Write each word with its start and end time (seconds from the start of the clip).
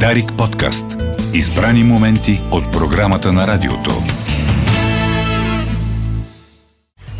Дарик 0.00 0.32
подкаст. 0.38 0.84
Избрани 1.34 1.84
моменти 1.84 2.40
от 2.52 2.72
програмата 2.72 3.32
на 3.32 3.46
радиото. 3.46 3.90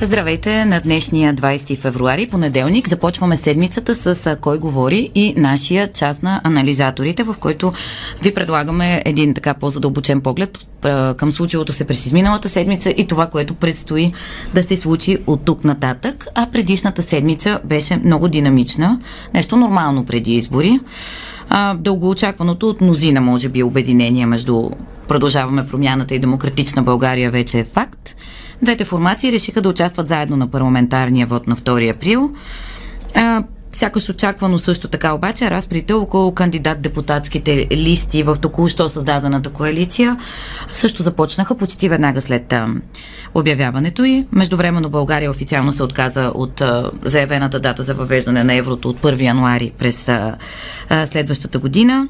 Здравейте 0.00 0.64
на 0.64 0.80
днешния 0.80 1.34
20 1.34 1.79
февруари, 1.79 2.26
понеделник. 2.26 2.88
Започваме 2.88 3.37
седмицата 3.37 3.95
с 3.95 4.37
Кой 4.40 4.58
говори 4.58 5.10
и 5.14 5.34
нашия 5.37 5.92
част 5.92 6.22
на 6.22 6.40
анализаторите, 6.45 7.22
в 7.22 7.37
който 7.40 7.72
ви 8.22 8.35
предлагаме 8.35 9.03
един 9.04 9.35
така 9.35 9.54
по-задълбочен 9.54 10.21
поглед 10.21 10.59
към 11.17 11.33
случилото 11.33 11.72
се 11.72 11.87
през 11.87 12.06
изминалата 12.06 12.49
седмица 12.49 12.91
и 12.91 13.06
това, 13.06 13.27
което 13.27 13.54
предстои 13.54 14.13
да 14.54 14.63
се 14.63 14.77
случи 14.77 15.19
от 15.27 15.45
тук 15.45 15.65
нататък. 15.65 16.27
А 16.34 16.47
предишната 16.52 17.02
седмица 17.02 17.61
беше 17.65 17.97
много 17.97 18.29
динамична, 18.29 19.01
нещо 19.34 19.56
нормално 19.56 20.06
преди 20.06 20.37
избори. 20.37 20.80
А, 21.56 21.74
дългоочакваното 21.74 22.68
от 22.68 22.80
мнозина, 22.80 23.20
може 23.20 23.48
би, 23.48 23.62
обединение 23.62 24.26
между 24.26 24.70
Продължаваме 25.08 25.66
промяната 25.66 26.14
и 26.14 26.18
демократична 26.18 26.82
България 26.82 27.30
вече 27.30 27.58
е 27.58 27.64
факт. 27.64 28.16
Двете 28.62 28.84
формации 28.84 29.32
решиха 29.32 29.62
да 29.62 29.68
участват 29.68 30.09
заедно 30.09 30.36
на 30.36 30.50
парламентарния 30.50 31.26
вод 31.26 31.46
на 31.46 31.56
2 31.56 31.90
април. 31.95 32.30
А, 33.14 33.45
Сякаш 33.74 34.09
очаквано 34.09 34.59
също 34.59 34.88
така 34.88 35.12
обаче 35.12 35.51
разприте 35.51 35.92
около 35.92 36.34
кандидат-депутатските 36.34 37.66
листи 37.70 38.23
в 38.23 38.37
току-що 38.37 38.88
създадената 38.88 39.51
коалиция 39.51 40.16
също 40.74 41.02
започнаха 41.02 41.55
почти 41.55 41.88
веднага 41.88 42.20
след 42.20 42.52
а, 42.52 42.68
обявяването 43.34 44.05
и. 44.05 44.27
Междувременно 44.32 44.88
България 44.88 45.30
официално 45.30 45.73
се 45.73 45.82
отказа 45.82 46.32
от 46.34 46.60
а, 46.60 46.91
заявената 47.05 47.60
дата 47.60 47.82
за 47.82 47.95
въвеждане 47.95 48.45
на 48.45 48.55
еврото 48.55 48.88
от 48.88 49.01
1 49.01 49.23
януари 49.23 49.73
през 49.79 50.09
а, 50.09 50.37
следващата 51.06 51.59
година. 51.59 52.09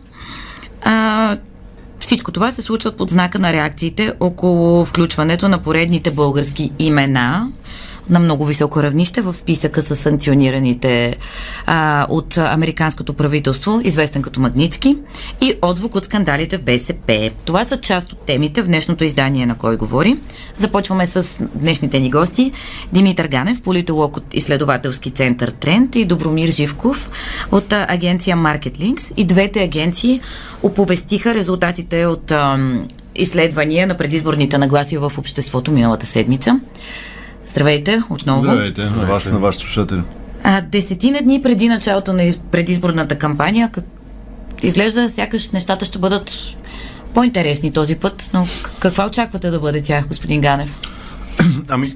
Всичко 1.99 2.33
това 2.33 2.51
се 2.53 2.63
случва 2.63 2.93
под 2.93 3.11
знака 3.11 3.39
на 3.39 3.53
реакциите 3.53 4.13
около 4.21 4.85
включването 4.85 5.49
на 5.49 5.59
поредните 5.59 6.11
български 6.11 6.73
имена 6.79 7.49
на 8.11 8.21
много 8.21 8.45
високо 8.45 8.83
равнище 8.83 9.21
в 9.21 9.35
списъка 9.35 9.83
с 9.83 9.97
санкционираните 9.97 11.17
а, 11.67 12.07
от 12.11 12.39
американското 12.39 13.13
правителство, 13.15 13.81
известен 13.85 14.23
като 14.23 14.41
Магницки, 14.41 14.97
и 15.41 15.55
отзвук 15.63 15.95
от 15.95 16.05
скандалите 16.05 16.59
в 16.59 16.63
БСП. 16.63 17.31
Това 17.45 17.65
са 17.65 17.81
част 17.81 18.13
от 18.13 18.19
темите 18.19 18.63
в 18.63 18.67
днешното 18.67 19.05
издание 19.05 19.47
на 19.47 19.55
Кой 19.55 19.77
говори. 19.77 20.17
Започваме 20.57 21.07
с 21.07 21.45
днешните 21.55 22.01
ни 22.01 22.11
гости. 22.11 22.53
Димитър 22.93 23.27
Ганев, 23.27 23.63
политолог 23.63 24.17
от 24.17 24.25
изследователски 24.35 25.11
център 25.11 25.49
Тренд 25.49 25.97
и 25.97 26.05
Добромир 26.05 26.51
Живков 26.51 27.11
от 27.53 27.73
агенция 27.73 28.37
Market 28.37 28.79
Links. 28.79 29.13
И 29.17 29.25
двете 29.25 29.63
агенции 29.63 30.21
оповестиха 30.63 31.35
резултатите 31.35 32.07
от 32.07 32.31
ам, 32.31 32.89
изследвания 33.17 33.87
на 33.87 33.97
предизборните 33.97 34.59
нагласи 34.59 34.97
в 34.97 35.13
обществото 35.19 35.73
миналата 35.73 36.07
седмица. 36.07 36.61
Здравейте 37.55 38.03
отново. 38.11 38.43
Здравейте, 38.43 38.83
на 38.83 39.07
вас 39.07 39.31
на 39.31 39.39
вашите 39.39 39.65
слушатели. 39.65 40.01
А, 40.43 40.61
десетина 40.61 41.23
дни 41.23 41.43
преди 41.43 41.69
началото 41.69 42.13
на 42.13 42.31
предизборната 42.51 43.19
кампания, 43.19 43.71
как... 43.73 43.85
изглежда 44.63 45.11
сякаш 45.11 45.51
нещата 45.51 45.85
ще 45.85 45.99
бъдат 45.99 46.39
по-интересни 47.15 47.73
този 47.73 47.97
път, 47.97 48.31
но 48.35 48.47
каква 48.79 49.07
очаквате 49.07 49.51
да 49.51 49.61
бъде 49.61 49.83
тя, 49.83 50.05
господин 50.09 50.41
Ганев? 50.41 50.81
Ами, 51.69 51.93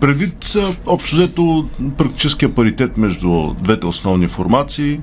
предвид 0.00 0.56
общо 0.86 1.16
взето 1.16 1.68
практическия 1.96 2.54
паритет 2.54 2.96
между 2.96 3.54
двете 3.62 3.86
основни 3.86 4.28
формации, 4.28 5.00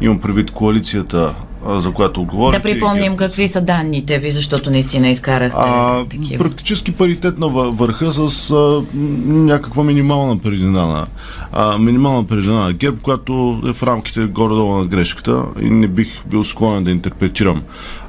имам 0.00 0.20
предвид 0.20 0.50
коалицията 0.50 1.34
за 1.66 1.90
която 1.90 2.24
говорите. 2.24 2.58
Да 2.58 2.62
припомним 2.62 3.16
какви 3.16 3.48
са 3.48 3.60
данните 3.60 4.18
ви, 4.18 4.30
защото 4.30 4.70
наистина 4.70 5.08
изкарахте 5.08 5.58
а, 5.60 6.04
такива. 6.04 6.44
Практически 6.44 6.92
паритет 6.92 7.38
на 7.38 7.48
върха 7.48 8.12
с 8.12 8.50
а, 8.50 8.82
някаква 9.24 9.84
минимална 9.84 10.38
предина 10.38 10.86
на 10.86 11.06
а, 11.52 11.78
минимална 11.78 12.24
предина 12.24 12.64
на 12.64 12.72
ГЕРБ, 12.72 12.98
която 13.02 13.62
е 13.66 13.72
в 13.72 13.82
рамките 13.82 14.20
горе-долу 14.20 14.78
на 14.78 14.84
грешката 14.84 15.44
и 15.60 15.70
не 15.70 15.88
бих 15.88 16.26
бил 16.26 16.44
склонен 16.44 16.84
да 16.84 16.90
интерпретирам 16.90 17.62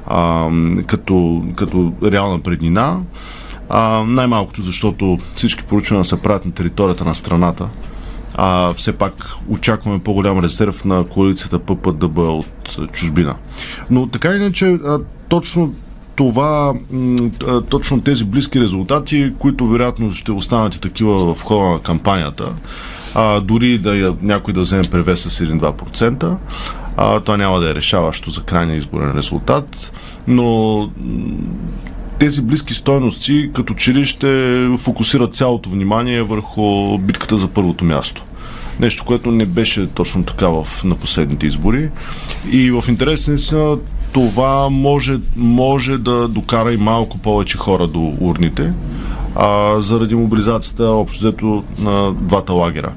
а, 0.06 0.50
като, 0.86 1.42
като 1.56 1.92
реална 2.02 2.40
преднина. 2.40 2.98
А, 3.68 4.04
най-малкото, 4.06 4.62
защото 4.62 5.18
всички 5.36 5.62
поручвания 5.62 6.04
се 6.04 6.16
правят 6.16 6.46
на 6.46 6.52
територията 6.52 7.04
на 7.04 7.14
страната 7.14 7.68
а, 8.36 8.74
все 8.74 8.92
пак 8.92 9.12
очакваме 9.48 9.98
по-голям 9.98 10.40
резерв 10.40 10.84
на 10.84 11.04
коалицията 11.04 11.58
ППДБ 11.58 12.18
от 12.18 12.78
чужбина. 12.92 13.34
Но 13.90 14.06
така 14.06 14.34
иначе, 14.34 14.78
точно 15.28 15.74
това, 16.16 16.74
точно 17.68 18.00
тези 18.00 18.24
близки 18.24 18.60
резултати, 18.60 19.32
които 19.38 19.66
вероятно 19.66 20.10
ще 20.10 20.32
останат 20.32 20.74
и 20.74 20.80
такива 20.80 21.34
в 21.34 21.42
хода 21.42 21.64
на 21.64 21.80
кампанията, 21.80 22.52
а, 23.14 23.40
дори 23.40 23.78
да 23.78 24.16
някой 24.22 24.54
да 24.54 24.60
вземе 24.60 24.82
превеса 24.90 25.30
с 25.30 25.40
1-2%, 25.40 26.36
а, 26.96 27.20
това 27.20 27.36
няма 27.36 27.60
да 27.60 27.70
е 27.70 27.74
решаващо 27.74 28.30
за 28.30 28.42
крайния 28.42 28.76
изборен 28.76 29.12
резултат, 29.16 29.92
но 30.26 30.90
тези 32.18 32.42
близки 32.42 32.74
стойности 32.74 33.50
като 33.54 33.74
че 33.74 33.94
ли 33.94 34.04
ще 34.04 34.62
фокусират 34.78 35.34
цялото 35.34 35.70
внимание 35.70 36.22
върху 36.22 36.98
битката 36.98 37.36
за 37.36 37.48
първото 37.48 37.84
място. 37.84 38.24
Нещо, 38.80 39.04
което 39.04 39.30
не 39.30 39.46
беше 39.46 39.86
точно 39.86 40.24
така 40.24 40.48
в, 40.48 40.66
на 40.84 40.94
последните 40.94 41.46
избори. 41.46 41.90
И 42.50 42.70
в 42.70 42.84
интерес 42.88 43.52
на 43.52 43.78
това 44.12 44.68
може, 44.70 45.18
може 45.36 45.98
да 45.98 46.28
докара 46.28 46.72
и 46.72 46.76
малко 46.76 47.18
повече 47.18 47.58
хора 47.58 47.86
до 47.86 48.14
урните, 48.20 48.72
а, 49.34 49.80
заради 49.80 50.14
мобилизацията 50.14 50.84
общо 50.84 51.18
взето 51.18 51.64
на 51.78 52.12
двата 52.12 52.52
лагера. 52.52 52.92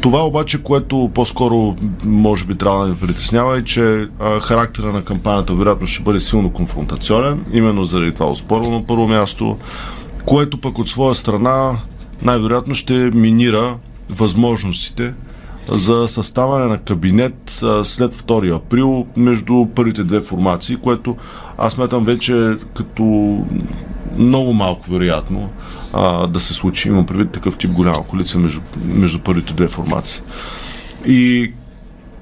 Това 0.00 0.24
обаче, 0.24 0.62
което 0.62 1.10
по-скоро 1.14 1.76
може 2.04 2.44
би 2.44 2.54
трябва 2.54 2.82
да 2.84 2.88
ни 2.88 2.96
притеснява 2.96 3.58
е, 3.58 3.64
че 3.64 4.08
а, 4.20 4.40
характера 4.40 4.86
на 4.86 5.04
кампанията 5.04 5.54
вероятно 5.54 5.86
ще 5.86 6.02
бъде 6.02 6.20
силно 6.20 6.52
конфронтационен, 6.52 7.44
именно 7.52 7.84
заради 7.84 8.12
това 8.12 8.26
оспорвано 8.26 8.84
първо 8.86 9.08
място, 9.08 9.58
което 10.24 10.60
пък 10.60 10.78
от 10.78 10.88
своя 10.88 11.14
страна 11.14 11.72
най-вероятно 12.22 12.74
ще 12.74 12.94
минира 12.94 13.76
възможностите 14.10 15.14
за 15.68 16.08
съставане 16.08 16.64
на 16.64 16.78
кабинет 16.78 17.62
след 17.82 18.16
2 18.16 18.56
април 18.56 19.06
между 19.16 19.66
първите 19.74 20.02
две 20.04 20.20
формации, 20.20 20.76
което 20.76 21.16
аз 21.58 21.72
смятам 21.72 22.04
вече 22.04 22.56
като 22.74 23.38
много 24.18 24.52
малко 24.52 24.90
вероятно 24.90 25.50
а, 25.94 26.26
да 26.26 26.40
се 26.40 26.54
случи. 26.54 26.88
Имам 26.88 27.06
предвид 27.06 27.30
такъв 27.30 27.56
тип 27.56 27.70
голяма 27.70 28.02
коалиция 28.02 28.40
между, 28.40 28.60
между 28.84 29.18
първите 29.18 29.54
две 29.54 29.68
формации. 29.68 30.22
И 31.06 31.52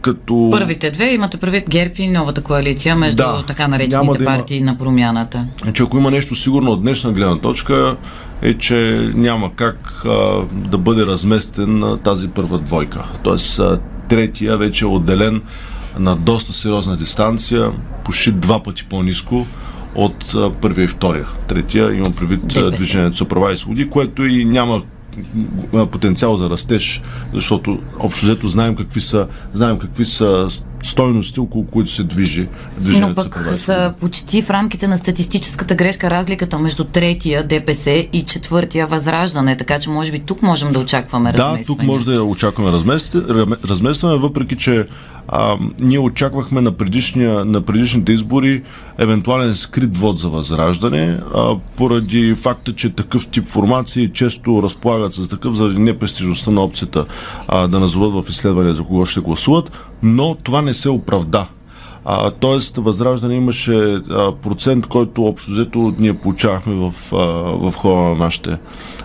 като... 0.00 0.48
Първите 0.52 0.91
две 0.91 1.14
имате 1.14 1.36
предвид 1.36 1.69
ГЕРБ 1.69 1.94
и 1.98 2.08
новата 2.08 2.42
коалиция 2.42 2.97
между 2.97 3.16
да, 3.16 3.44
така 3.47 3.69
наречените 3.69 4.19
да 4.19 4.24
партии 4.24 4.56
има... 4.56 4.66
на 4.70 4.78
промяната. 4.78 5.47
Че 5.74 5.82
ако 5.82 5.98
има 5.98 6.10
нещо 6.10 6.34
сигурно 6.34 6.70
от 6.70 6.82
днешна 6.82 7.12
гледна 7.12 7.38
точка 7.38 7.97
е, 8.42 8.54
че 8.54 9.10
няма 9.14 9.54
как 9.54 10.03
а, 10.04 10.42
да 10.53 10.78
бъде 10.78 11.06
разместен 11.06 11.84
а, 11.84 11.97
тази 11.97 12.28
първа 12.28 12.58
двойка. 12.58 13.04
Тоест 13.22 13.58
а, 13.58 13.78
третия 14.08 14.56
вече 14.56 14.84
е 14.84 14.88
отделен 14.88 15.42
на 15.98 16.16
доста 16.16 16.52
сериозна 16.52 16.96
дистанция, 16.96 17.72
почти 18.04 18.32
два 18.32 18.62
пъти 18.62 18.84
по-низко 18.84 19.46
от 19.94 20.34
първия 20.60 20.84
и 20.84 20.88
втория. 20.88 21.26
Третия 21.48 21.94
имам 21.94 22.12
предвид 22.12 22.40
движението 22.76 23.16
за 23.16 23.24
права 23.24 23.52
и 23.52 23.56
свободи, 23.56 23.90
което 23.90 24.24
и 24.24 24.44
няма 24.44 24.82
потенциал 25.92 26.36
за 26.36 26.50
растеж, 26.50 27.02
защото 27.34 27.78
общо 27.98 28.26
взето 28.26 28.48
знаем 28.48 28.76
какви 28.76 29.00
са, 29.00 29.26
знаем 29.52 29.78
какви 29.78 30.04
са 30.04 30.48
стойности, 30.84 31.40
около 31.40 31.66
които 31.66 31.90
се 31.90 32.02
движи 32.02 32.48
движението. 32.78 33.09
Но 33.09 33.15
пък 33.15 33.53
са 33.54 33.92
почти 34.00 34.42
в 34.42 34.50
рамките 34.50 34.88
на 34.88 34.98
статистическата 34.98 35.74
грешка 35.74 36.10
разликата 36.10 36.59
между 36.59 36.84
третия 36.84 37.47
ДПС 37.47 37.91
и 38.12 38.22
четвъртия 38.22 38.86
възраждане, 38.86 39.56
така 39.56 39.78
че 39.78 39.91
може 39.91 40.12
би 40.12 40.18
тук 40.18 40.42
можем 40.42 40.72
да 40.72 40.78
очакваме 40.78 41.32
разместване. 41.32 41.59
Да, 41.59 41.66
тук 41.66 41.82
може 41.82 42.06
да 42.06 42.22
очакваме 42.22 42.72
разместване, 43.68 44.16
въпреки 44.16 44.56
че 44.56 44.86
а, 45.28 45.56
ние 45.80 45.98
очаквахме 45.98 46.60
на, 46.60 46.72
на 47.44 47.62
предишните 47.62 48.12
избори 48.12 48.62
евентуален 48.98 49.54
скрит 49.54 49.98
вод 49.98 50.18
за 50.18 50.28
възраждане, 50.28 51.20
а, 51.34 51.56
поради 51.76 52.34
факта, 52.34 52.72
че 52.72 52.90
такъв 52.90 53.26
тип 53.26 53.46
формации 53.46 54.08
често 54.08 54.62
разполагат 54.62 55.14
с 55.14 55.28
такъв 55.28 55.54
заради 55.54 55.78
непрестижността 55.78 56.50
на 56.50 56.62
опцията 56.62 57.06
а, 57.48 57.68
да 57.68 57.80
назоват 57.80 58.24
в 58.24 58.30
изследвания 58.30 58.74
за 58.74 58.82
кого 58.82 59.06
ще 59.06 59.20
гласуват, 59.20 59.72
но 60.02 60.34
това 60.34 60.62
не 60.62 60.74
се 60.74 60.88
оправда. 60.88 61.46
Тоест, 62.40 62.76
Възраждане 62.76 63.34
имаше 63.34 63.74
а, 63.74 64.32
процент, 64.32 64.86
който 64.86 65.24
общо 65.24 65.50
взето 65.50 65.94
ние 65.98 66.14
получавахме 66.14 66.74
в, 66.74 67.12
а, 67.12 67.16
в 67.70 67.72
хода 67.76 67.96
на 67.96 68.14
нашите, 68.14 68.58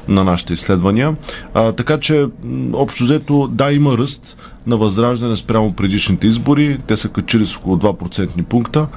на 0.08 0.24
нашите 0.24 0.54
изследвания. 0.54 1.16
А, 1.54 1.72
така 1.72 2.00
че, 2.00 2.28
общо 2.74 3.04
взето, 3.04 3.48
да, 3.48 3.72
има 3.72 3.98
ръст 3.98 4.38
на 4.68 4.78
Възраждане 4.78 5.36
спрямо 5.36 5.74
предишните 5.74 6.28
избори. 6.28 6.78
Те 6.88 6.98
са 6.98 7.10
качили 7.10 7.46
с 7.46 7.58
около 7.58 7.78
2% 7.78 8.44
пункта. 8.44 8.88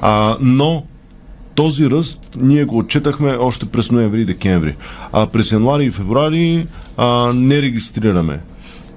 А, 0.00 0.36
но 0.40 0.84
този 1.54 1.90
ръст 1.90 2.36
ние 2.40 2.64
го 2.64 2.78
отчетахме 2.78 3.36
още 3.40 3.66
през 3.66 3.90
ноември 3.90 4.20
и 4.20 4.24
декември. 4.24 4.76
А 5.12 5.26
през 5.26 5.52
януари 5.52 5.84
и 5.84 5.90
февруари 5.90 6.66
а, 6.96 7.32
не 7.34 7.62
регистрираме 7.62 8.40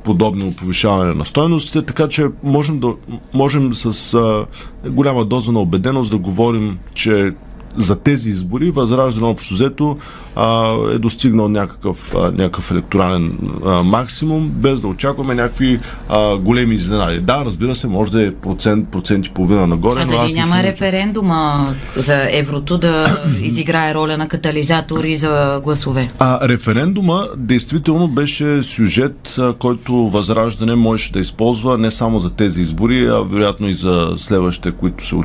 подобно 0.03 0.53
повишаване 0.53 1.13
на 1.13 1.25
стойностите, 1.25 1.81
така 1.81 2.09
че 2.09 2.27
можем, 2.43 2.79
да, 2.79 2.93
можем 3.33 3.73
с 3.73 4.13
а, 4.13 4.45
голяма 4.89 5.25
доза 5.25 5.51
на 5.51 5.59
убеденост 5.59 6.11
да 6.11 6.17
говорим, 6.17 6.79
че 6.93 7.33
за 7.77 7.95
тези 7.95 8.29
избори 8.29 8.71
Възраждане 8.71 9.27
общо 9.27 9.53
взето 9.53 9.97
а, 10.35 10.75
е 10.95 10.97
достигнал 10.97 11.49
някакъв, 11.49 12.13
а, 12.15 12.19
някакъв 12.19 12.71
електорален 12.71 13.37
а, 13.65 13.83
максимум, 13.83 14.49
без 14.49 14.81
да 14.81 14.87
очакваме 14.87 15.35
някакви 15.35 15.79
а, 16.09 16.37
големи 16.37 16.75
изненади. 16.75 17.19
Да, 17.19 17.45
разбира 17.45 17.75
се, 17.75 17.87
може 17.87 18.11
да 18.11 18.25
е 18.25 18.33
процент, 18.33 18.89
процент 18.89 19.25
и 19.25 19.29
половина 19.29 19.67
нагоре. 19.67 20.01
А 20.01 20.05
но 20.05 20.11
дали 20.11 20.25
аз 20.25 20.33
няма 20.33 20.55
лично- 20.55 20.63
референдума 20.63 21.75
за 21.95 22.27
еврото 22.31 22.77
да 22.77 23.21
изиграе 23.41 23.93
роля 23.93 24.17
на 24.17 24.27
катализатор 24.27 25.03
и 25.03 25.15
за 25.15 25.61
гласове? 25.63 26.11
А, 26.19 26.49
референдума 26.49 27.27
действително 27.37 28.07
беше 28.07 28.63
сюжет, 28.63 29.35
а, 29.39 29.53
който 29.53 30.09
Възраждане 30.09 30.75
можеше 30.75 31.11
да 31.11 31.19
използва 31.19 31.77
не 31.77 31.91
само 31.91 32.19
за 32.19 32.29
тези 32.29 32.61
избори, 32.61 33.05
а 33.05 33.21
вероятно 33.21 33.67
и 33.67 33.73
за 33.73 34.07
следващите, 34.17 34.71
които 34.71 35.05
се, 35.05 35.15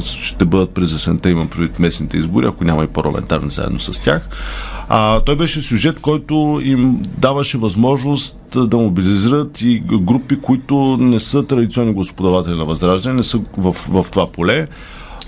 ще 0.00 0.44
бъдат 0.44 0.70
през 0.70 0.92
есента, 0.92 1.30
имам 1.30 1.48
предвид 1.48 1.78
местните 1.90 2.18
избори, 2.18 2.46
ако 2.46 2.64
няма 2.64 2.84
и 2.84 2.86
парламентарни 2.86 3.50
заедно 3.50 3.78
с 3.78 3.98
тях. 3.98 4.28
А, 4.88 5.20
той 5.20 5.36
беше 5.36 5.60
сюжет, 5.60 6.00
който 6.00 6.60
им 6.62 7.02
даваше 7.18 7.58
възможност 7.58 8.36
да 8.56 8.76
мобилизират 8.76 9.60
и 9.60 9.82
групи, 9.84 10.40
които 10.40 10.96
не 11.00 11.20
са 11.20 11.42
традиционни 11.42 11.92
господаватели 11.94 12.54
на 12.54 12.64
Възраждане, 12.64 13.16
не 13.16 13.22
са 13.22 13.40
в, 13.56 13.72
в 13.72 14.06
това 14.10 14.26
поле. 14.26 14.66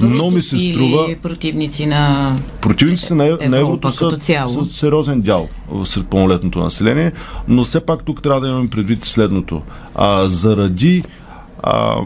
Но 0.00 0.30
ми 0.30 0.42
се 0.42 0.58
струва... 0.58 1.14
противници 1.22 1.86
на... 1.86 2.36
Противниците 2.60 3.14
на, 3.14 3.38
на 3.48 3.58
еврото 3.58 3.90
са, 3.90 4.18
са 4.48 4.64
сериозен 4.64 5.20
дял 5.20 5.48
сред 5.84 6.06
пълнолетното 6.06 6.58
население, 6.58 7.12
но 7.48 7.64
все 7.64 7.80
пак 7.80 8.04
тук 8.04 8.22
трябва 8.22 8.40
да 8.40 8.48
имаме 8.48 8.70
предвид 8.70 9.04
следното. 9.04 9.62
А, 9.94 10.28
заради 10.28 11.02
а, 11.62 11.96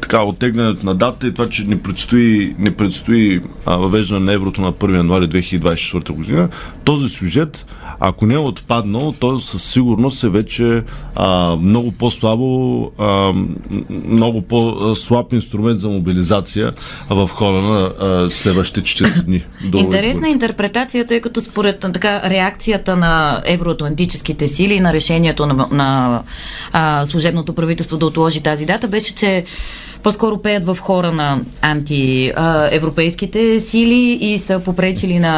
така, 0.00 0.22
оттеглянето 0.22 0.86
на 0.86 0.94
дата 0.94 1.26
и 1.26 1.34
това, 1.34 1.48
че 1.48 1.64
не 1.64 1.82
предстои, 1.82 2.54
не 2.58 2.76
предстои 2.76 3.40
а, 3.66 3.76
въвеждане 3.76 4.24
на 4.24 4.32
еврото 4.32 4.62
на 4.62 4.72
1 4.72 4.96
януари 4.96 5.28
2024 5.28 6.10
година, 6.10 6.48
този 6.84 7.08
сюжет, 7.08 7.66
ако 8.00 8.26
не 8.26 8.34
е 8.34 8.38
отпаднал, 8.38 9.14
то 9.20 9.38
със 9.38 9.62
сигурност 9.62 10.24
е 10.24 10.28
вече 10.28 10.82
а, 11.14 11.56
много 11.56 11.92
по-слабо, 11.92 12.90
а, 12.98 13.32
много 14.08 14.42
по-слаб 14.42 15.32
инструмент 15.32 15.78
за 15.78 15.88
мобилизация 15.88 16.72
в 17.10 17.28
хода 17.28 17.58
на 17.58 17.80
а, 17.80 18.30
следващите 18.30 18.80
40 18.80 19.22
дни. 19.22 19.44
Интересна 19.74 20.10
изборите. 20.10 20.28
интерпретация, 20.28 21.06
тъй 21.06 21.20
като 21.20 21.40
според 21.40 21.78
така, 21.80 22.30
реакцията 22.30 22.96
на 22.96 23.42
евроатлантическите 23.44 24.48
сили 24.48 24.74
и 24.74 24.80
на 24.80 24.92
решението 24.92 25.46
на, 25.46 25.66
на 25.70 26.22
а, 26.72 27.06
служебното 27.06 27.52
правителство 27.52 27.96
да 27.96 28.06
отложи 28.06 28.40
тази 28.40 28.61
дата 28.66 28.88
беше, 28.88 29.14
че 29.14 29.44
по-скоро 30.02 30.38
пеят 30.38 30.64
в 30.64 30.76
хора 30.76 31.12
на 31.12 31.40
антиевропейските 31.62 32.80
сили 33.60 33.94
и 34.22 34.38
са 34.38 34.58
попречили 34.58 35.18
на 35.18 35.32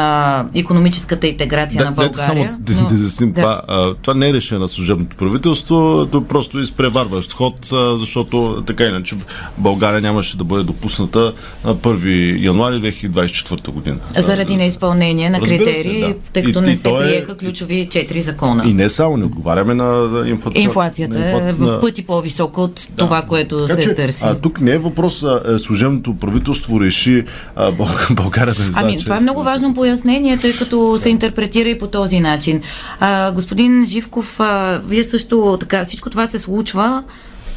економическата 0.55 1.27
интеграция 1.27 1.79
на 1.79 1.91
дайте 1.91 1.95
България. 1.95 2.47
само 2.47 2.57
да, 2.81 2.87
да 2.87 2.95
изясним 2.95 3.31
да. 3.31 3.41
това. 3.41 3.61
А, 3.67 3.93
това 3.93 4.13
не 4.13 4.29
е 4.29 4.33
решение 4.33 4.59
на 4.59 4.69
служебното 4.69 5.15
правителство, 5.15 5.75
то 6.05 6.23
просто 6.23 6.59
е 6.59 6.61
изпреварващ 6.61 7.33
ход, 7.33 7.71
а, 7.73 7.97
защото 7.97 8.63
така 8.67 8.83
иначе 8.85 9.15
България 9.57 10.01
нямаше 10.01 10.37
да 10.37 10.43
бъде 10.43 10.63
допусната 10.63 11.33
на 11.65 11.75
1 11.75 12.05
януари 12.39 12.75
2024 12.75 13.69
година. 13.69 13.97
Заради 14.17 14.57
неизпълнение 14.57 15.29
на 15.29 15.39
Разбира 15.41 15.57
се, 15.57 15.73
критерии, 15.73 16.01
да. 16.01 16.13
тъй 16.33 16.43
като 16.43 16.59
И- 16.59 16.61
не 16.61 16.71
и 16.71 16.75
се 16.75 16.89
е- 16.89 16.91
приеха 16.93 17.37
ключови 17.37 17.87
четири 17.91 18.21
закона. 18.21 18.63
И 18.67 18.73
не 18.73 18.89
само, 18.89 19.17
не 19.17 19.25
отговаряме 19.25 19.73
на 19.73 19.85
инфлация. 20.27 20.63
Инфлацията 20.63 21.19
на 21.19 21.49
е 21.49 21.53
в 21.53 21.59
на- 21.61 21.81
пъти 21.81 22.05
по-висока 22.05 22.61
от 22.61 22.87
това, 22.97 23.21
което 23.21 23.57
Така 23.57 23.75
се 23.75 23.81
че, 23.81 23.95
търси. 23.95 24.23
А, 24.25 24.35
тук 24.35 24.54
не 24.61 24.71
е 24.71 24.77
въпрос, 24.77 25.23
а, 25.23 25.41
е, 25.47 25.59
служебното 25.59 26.15
правителство 26.15 26.81
реши 26.81 27.23
а, 27.55 27.71
Бъл- 27.71 28.13
България 28.15 28.55
да 28.55 28.63
не 28.63 28.71
знае. 28.71 28.83
Ами, 28.83 28.97
това 28.97 29.17
е 29.17 29.21
много 29.21 29.43
важно 29.43 29.73
пояснение, 29.73 30.37
тъй 30.37 30.53
като 30.53 30.97
се 30.97 31.09
интерпретира 31.09 31.69
и 31.69 31.77
по 31.77 31.87
този 31.87 32.19
начин. 32.19 32.61
А, 32.99 33.31
господин 33.31 33.85
Живков, 33.85 34.39
а, 34.39 34.81
вие 34.87 35.03
също 35.03 35.57
така, 35.59 35.85
всичко 35.85 36.09
това 36.09 36.27
се 36.27 36.39
случва, 36.39 37.03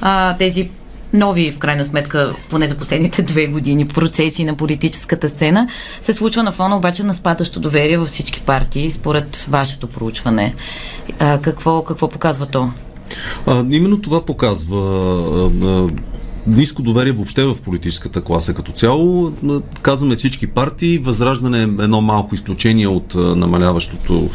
а, 0.01 0.37
тези 0.37 0.69
нови, 1.13 1.53
в 1.53 1.59
крайна 1.59 1.85
сметка, 1.85 2.35
поне 2.51 2.69
за 2.69 2.75
последните 2.75 3.23
две 3.33 3.47
години, 3.47 3.89
процеси 3.89 4.45
на 4.45 4.55
политическата 4.55 5.29
сцена, 5.29 5.69
се 6.01 6.15
случва 6.15 6.43
на 6.43 6.53
фона 6.53 6.77
обаче 6.77 7.03
на 7.03 7.15
спадащо 7.15 7.61
доверие 7.61 7.99
във 7.99 8.09
всички 8.09 8.41
партии, 8.41 8.93
според 8.93 9.47
вашето 9.51 9.87
проучване. 9.87 10.55
А, 11.19 11.39
какво, 11.39 11.83
какво 11.83 12.09
показва 12.09 12.47
то? 12.47 12.71
А, 13.47 13.65
именно 13.71 14.01
това 14.01 14.25
показва 14.25 14.79
а, 14.79 15.67
а, 15.67 15.89
ниско 16.49 16.83
доверие 16.83 17.13
въобще 17.13 17.45
в 17.45 17.57
политическата 17.65 18.21
класа 18.21 18.55
като 18.55 18.73
цяло. 18.73 19.33
Казваме 19.83 20.17
всички 20.17 20.47
партии. 20.47 20.99
Възраждане 20.99 21.59
е 21.59 21.63
едно 21.63 22.01
малко 22.01 22.35
изключение 22.35 22.89
от 22.89 23.15
намаляващото 23.15 24.31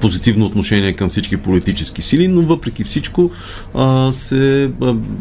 позитивно 0.00 0.46
отношение 0.46 0.92
към 0.92 1.08
всички 1.08 1.36
политически 1.36 2.02
сили, 2.02 2.28
но 2.28 2.42
въпреки 2.42 2.84
всичко 2.84 3.30
се 4.12 4.70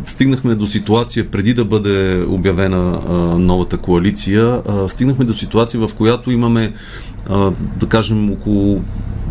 стигнахме 0.06 0.56
до 0.56 0.68
ситуация 0.68 1.32
преди 1.32 1.54
да 1.54 1.66
бъде 1.66 2.26
обявена 2.28 3.00
новата 3.40 3.78
коалиция, 3.78 4.62
стигнахме 4.88 5.26
до 5.26 5.34
ситуация, 5.34 5.88
в 5.88 5.94
която 5.96 6.32
имаме 6.32 6.74
да 7.80 7.88
кажем 7.88 8.32
около 8.32 8.82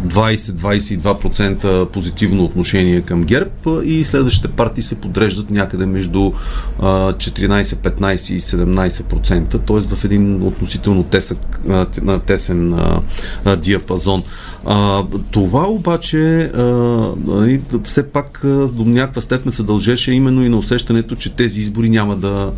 20-22% 0.06 1.84
позитивно 1.84 2.44
отношение 2.44 3.00
към 3.00 3.24
ГЕРБ 3.24 3.50
и 3.84 4.04
следващите 4.04 4.48
партии 4.48 4.82
се 4.82 4.94
подреждат 4.94 5.50
някъде 5.50 5.86
между 5.86 6.32
а, 6.80 7.12
14, 7.12 7.62
15 7.62 8.32
и 8.32 8.40
17%, 8.40 9.66
т.е. 9.66 9.96
в 9.96 10.04
един 10.04 10.42
относително 10.42 11.02
тесък, 11.02 11.60
тесен 12.26 12.74
диапазон. 13.58 14.22
Това 15.30 15.68
обаче 15.68 16.50
нали, 17.26 17.60
все 17.84 18.08
пак 18.08 18.40
до 18.72 18.84
някаква 18.84 19.22
степен 19.22 19.52
се 19.52 19.62
дължеше 19.62 20.12
именно 20.12 20.44
и 20.44 20.48
на 20.48 20.56
усещането, 20.56 21.16
че 21.16 21.34
тези 21.34 21.60
избори 21.60 21.88
няма 21.88 22.16
да 22.16 22.52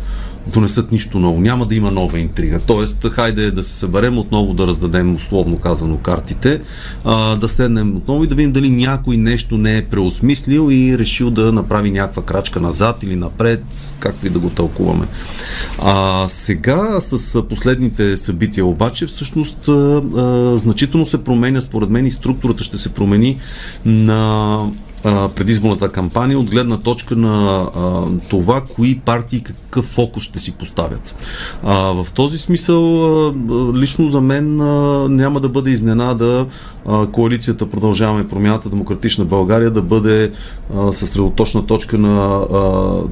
донесат 0.47 0.91
нищо 0.91 1.19
ново. 1.19 1.41
Няма 1.41 1.65
да 1.65 1.75
има 1.75 1.91
нова 1.91 2.19
интрига. 2.19 2.59
Тоест, 2.67 3.07
хайде 3.09 3.51
да 3.51 3.63
се 3.63 3.73
съберем 3.73 4.17
отново 4.17 4.53
да 4.53 4.67
раздадем 4.67 5.15
условно 5.15 5.57
казано 5.57 5.97
картите, 5.97 6.61
а, 7.05 7.35
да 7.35 7.49
седнем 7.49 7.97
отново 7.97 8.23
и 8.23 8.27
да 8.27 8.35
видим 8.35 8.51
дали 8.51 8.69
някой 8.69 9.17
нещо 9.17 9.57
не 9.57 9.77
е 9.77 9.85
преосмислил 9.85 10.71
и 10.71 10.97
решил 10.97 11.31
да 11.31 11.51
направи 11.51 11.91
някаква 11.91 12.23
крачка 12.23 12.59
назад 12.59 13.03
или 13.03 13.15
напред, 13.15 13.63
както 13.99 14.27
и 14.27 14.29
да 14.29 14.39
го 14.39 14.49
тълкуваме. 14.49 15.05
А, 15.81 16.25
сега 16.29 17.01
с 17.01 17.41
последните 17.43 18.17
събития 18.17 18.65
обаче 18.65 19.05
всъщност 19.05 19.67
а, 19.67 19.71
а, 19.71 20.57
значително 20.57 21.05
се 21.05 21.23
променя 21.23 21.61
според 21.61 21.89
мен 21.89 22.05
и 22.05 22.11
структурата 22.11 22.63
ще 22.63 22.77
се 22.77 22.89
промени 22.89 23.37
на 23.85 24.59
а, 25.05 25.29
предизборната 25.29 25.89
кампания 25.89 26.39
от 26.39 26.49
гледна 26.49 26.77
точка 26.77 27.15
на 27.15 27.61
а, 27.75 28.03
това, 28.29 28.61
кои 28.75 28.99
партии 28.99 29.43
какъв 29.43 29.85
фокус 29.85 30.23
ще 30.23 30.39
си 30.39 30.51
поставят. 30.51 31.15
А, 31.63 31.75
в 31.75 32.07
този 32.13 32.37
смисъл, 32.37 33.05
а, 33.27 33.33
лично 33.73 34.09
за 34.09 34.21
мен 34.21 34.61
а, 34.61 34.65
няма 35.09 35.39
да 35.39 35.49
бъде 35.49 35.71
изненада 35.71 36.45
а, 36.85 37.07
коалицията 37.07 37.69
Продължаваме 37.69 38.27
промяната 38.27 38.69
Демократична 38.69 39.25
България 39.25 39.71
да 39.71 39.81
бъде 39.81 40.31
а, 40.75 40.93
съсредоточна 40.93 41.65
точка 41.65 41.97
на 41.97 42.15
а, 42.15 42.57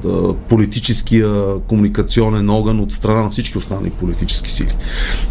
а, 0.08 0.34
политическия 0.34 1.60
комуникационен 1.68 2.50
огън 2.50 2.80
от 2.80 2.92
страна 2.92 3.22
на 3.22 3.30
всички 3.30 3.58
останали 3.58 3.90
политически 3.90 4.52
сили. 4.52 4.74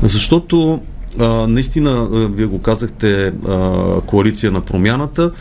Защото 0.03 0.81
а, 1.19 1.47
наистина, 1.47 2.07
вие 2.11 2.45
го 2.45 2.61
казахте, 2.61 3.33
а, 3.47 4.01
коалиция 4.01 4.51
на 4.51 4.61
промяната. 4.61 5.31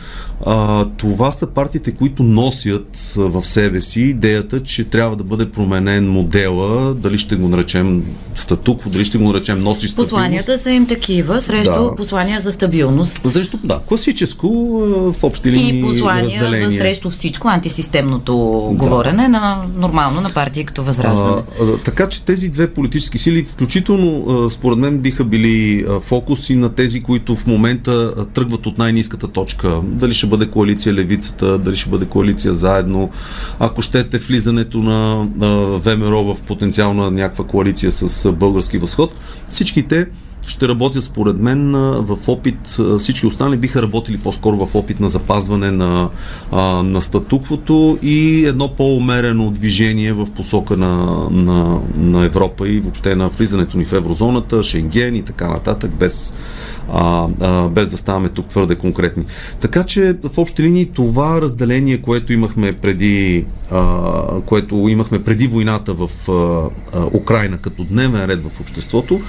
А, 0.45 0.85
това 0.97 1.31
са 1.31 1.47
партиите, 1.47 1.91
които 1.91 2.23
носят 2.23 3.13
в 3.15 3.45
себе 3.45 3.81
си 3.81 4.01
идеята, 4.01 4.59
че 4.59 4.83
трябва 4.83 5.15
да 5.15 5.23
бъде 5.23 5.51
променен 5.51 6.11
модела, 6.11 6.93
дали 6.93 7.17
ще 7.17 7.35
го 7.35 7.47
наречем 7.47 8.03
статукво, 8.35 8.89
дали 8.89 9.05
ще 9.05 9.17
го 9.17 9.23
наречем 9.23 9.59
носиш 9.59 9.89
стабилност. 9.89 10.09
Посланията 10.09 10.57
са 10.57 10.71
им 10.71 10.87
такива, 10.87 11.41
срещу 11.41 11.83
да. 11.83 11.95
послания 11.95 12.39
за 12.39 12.51
стабилност. 12.51 13.27
Срещу, 13.27 13.57
да, 13.63 13.79
класическо 13.87 14.49
в 15.17 15.23
общи 15.23 15.51
линии 15.51 15.79
И 15.79 15.81
послания 15.81 16.43
разделение. 16.43 16.69
за 16.69 16.77
срещу 16.77 17.09
всичко, 17.09 17.47
антисистемното 17.47 18.33
да. 18.71 18.77
говорене 18.77 19.27
на 19.27 19.63
нормално 19.77 20.21
на 20.21 20.29
партии 20.29 20.65
като 20.65 20.83
Възраждане. 20.83 21.41
А, 21.61 21.77
така 21.85 22.09
че 22.09 22.25
тези 22.25 22.49
две 22.49 22.73
политически 22.73 23.17
сили, 23.17 23.43
включително 23.43 24.49
според 24.49 24.79
мен 24.79 24.97
биха 24.97 25.23
били 25.23 25.85
фокуси 26.01 26.55
на 26.55 26.69
тези, 26.69 27.03
които 27.03 27.35
в 27.35 27.47
момента 27.47 28.25
тръгват 28.25 28.65
от 28.65 28.77
най-низката 28.77 29.27
точка. 29.27 29.81
Дали 29.83 30.13
ще 30.13 30.27
бъде 30.33 30.49
коалиция 30.49 30.93
Левицата, 30.93 31.57
дали 31.57 31.75
ще 31.75 31.89
бъде 31.89 32.05
коалиция 32.05 32.53
заедно. 32.53 33.09
Ако 33.59 33.81
щете 33.81 34.17
влизането 34.17 34.77
на, 34.77 35.27
ВМРО 35.79 36.33
в 36.33 36.43
потенциална 36.43 37.11
някаква 37.11 37.45
коалиция 37.45 37.91
с 37.91 38.31
Български 38.31 38.77
възход, 38.77 39.15
всички 39.49 39.87
те 39.87 40.07
ще 40.47 40.67
работят 40.67 41.03
според 41.03 41.37
мен 41.37 41.71
в 41.99 42.17
опит, 42.27 42.79
всички 42.99 43.25
останали 43.25 43.57
биха 43.57 43.81
работили 43.81 44.17
по-скоро 44.17 44.65
в 44.65 44.75
опит 44.75 44.99
на 44.99 45.09
запазване 45.09 45.71
на, 45.71 46.09
на 46.83 47.01
статуквото 47.01 47.97
и 48.01 48.45
едно 48.45 48.73
по-умерено 48.75 49.51
движение 49.51 50.13
в 50.13 50.27
посока 50.31 50.77
на, 50.77 51.27
на, 51.31 51.79
на 51.95 52.25
Европа 52.25 52.67
и 52.67 52.79
въобще 52.79 53.15
на 53.15 53.29
влизането 53.29 53.77
ни 53.77 53.85
в 53.85 53.93
еврозоната, 53.93 54.63
Шенген 54.63 55.15
и 55.15 55.21
така 55.21 55.49
нататък, 55.49 55.91
без, 55.99 56.35
без 57.69 57.89
да 57.89 57.97
ставаме 57.97 58.29
тук 58.29 58.47
твърде 58.47 58.75
конкретни. 58.75 59.25
Така 59.59 59.83
че 59.83 60.15
в 60.23 60.37
общи 60.37 60.63
линии 60.63 60.85
това 60.85 61.41
разделение, 61.41 62.01
което 62.01 62.33
имахме 62.33 62.73
преди, 62.73 63.45
което 64.45 64.75
имахме 64.75 65.23
преди 65.23 65.47
войната 65.47 65.93
в 65.93 66.09
Украина 67.13 67.57
като 67.57 67.83
дневен 67.83 68.25
ред 68.25 68.43
в 68.43 68.59
обществото, 68.61 69.21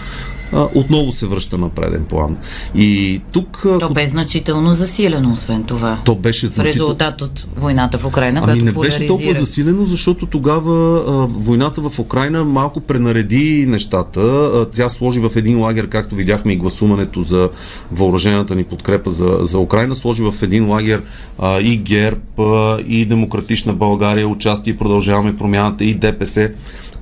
отново 0.75 1.13
се 1.13 1.27
връща 1.27 1.59
на 1.59 1.69
преден 1.69 2.05
план. 2.05 2.37
И 2.75 3.21
тук... 3.33 3.67
То 3.81 3.93
бе 3.93 4.07
значително 4.07 4.73
засилено, 4.73 5.33
освен 5.33 5.65
това. 5.65 5.99
То 6.05 6.15
беше 6.15 6.47
значително. 6.47 6.65
В 6.65 6.75
резултат 6.75 7.23
от 7.23 7.47
войната 7.57 7.99
в 7.99 8.05
Украина, 8.05 8.41
ами 8.45 8.63
не 8.63 8.73
поляризира. 8.73 8.99
беше 8.99 9.09
толкова 9.09 9.41
засилено, 9.41 9.87
защото 9.87 10.27
тогава 10.27 10.99
а, 10.99 11.27
войната 11.27 11.89
в 11.89 11.99
Украина 11.99 12.45
малко 12.45 12.81
пренареди 12.81 13.67
нещата. 13.69 14.21
А, 14.21 14.67
тя 14.71 14.89
сложи 14.89 15.21
в 15.21 15.31
един 15.37 15.61
лагер, 15.61 15.89
както 15.89 16.15
видяхме 16.15 16.53
и 16.53 16.57
гласуването 16.57 17.23
за 17.23 17.51
въоръжената 17.93 18.55
ни 18.55 18.65
подкрепа 18.65 19.11
за, 19.11 19.39
за 19.43 19.59
Украина, 19.59 19.95
сложи 19.95 20.23
в 20.23 20.43
един 20.43 20.69
лагер 20.69 21.03
а, 21.39 21.61
и 21.61 21.77
ГЕРБ, 21.77 22.21
а, 22.39 22.79
и 22.87 23.07
Демократична 23.07 23.73
България, 23.73 24.29
участие 24.29 24.77
продължаваме 24.77 25.37
промяната 25.37 25.85
и 25.85 25.95
ДПС 25.95 26.51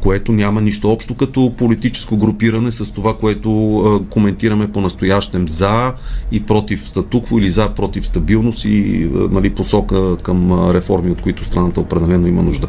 което 0.02 0.32
няма 0.32 0.60
нищо 0.60 0.90
общо 0.90 1.14
като 1.14 1.52
политическо 1.58 2.16
групиране 2.16 2.72
с 2.72 2.92
това, 2.92 3.16
което 3.16 3.78
а, 3.78 4.04
коментираме 4.10 4.72
по-настоящем 4.72 5.48
за 5.48 5.92
и 6.32 6.42
против 6.42 6.88
статукво 6.88 7.38
или 7.38 7.50
за 7.50 7.68
против 7.68 8.06
стабилност 8.06 8.64
и 8.64 9.08
а, 9.14 9.18
нали, 9.18 9.50
посока 9.50 10.16
към 10.16 10.70
реформи, 10.70 11.10
от 11.10 11.20
които 11.22 11.44
страната 11.44 11.80
определено 11.80 12.26
има 12.26 12.42
нужда. 12.42 12.66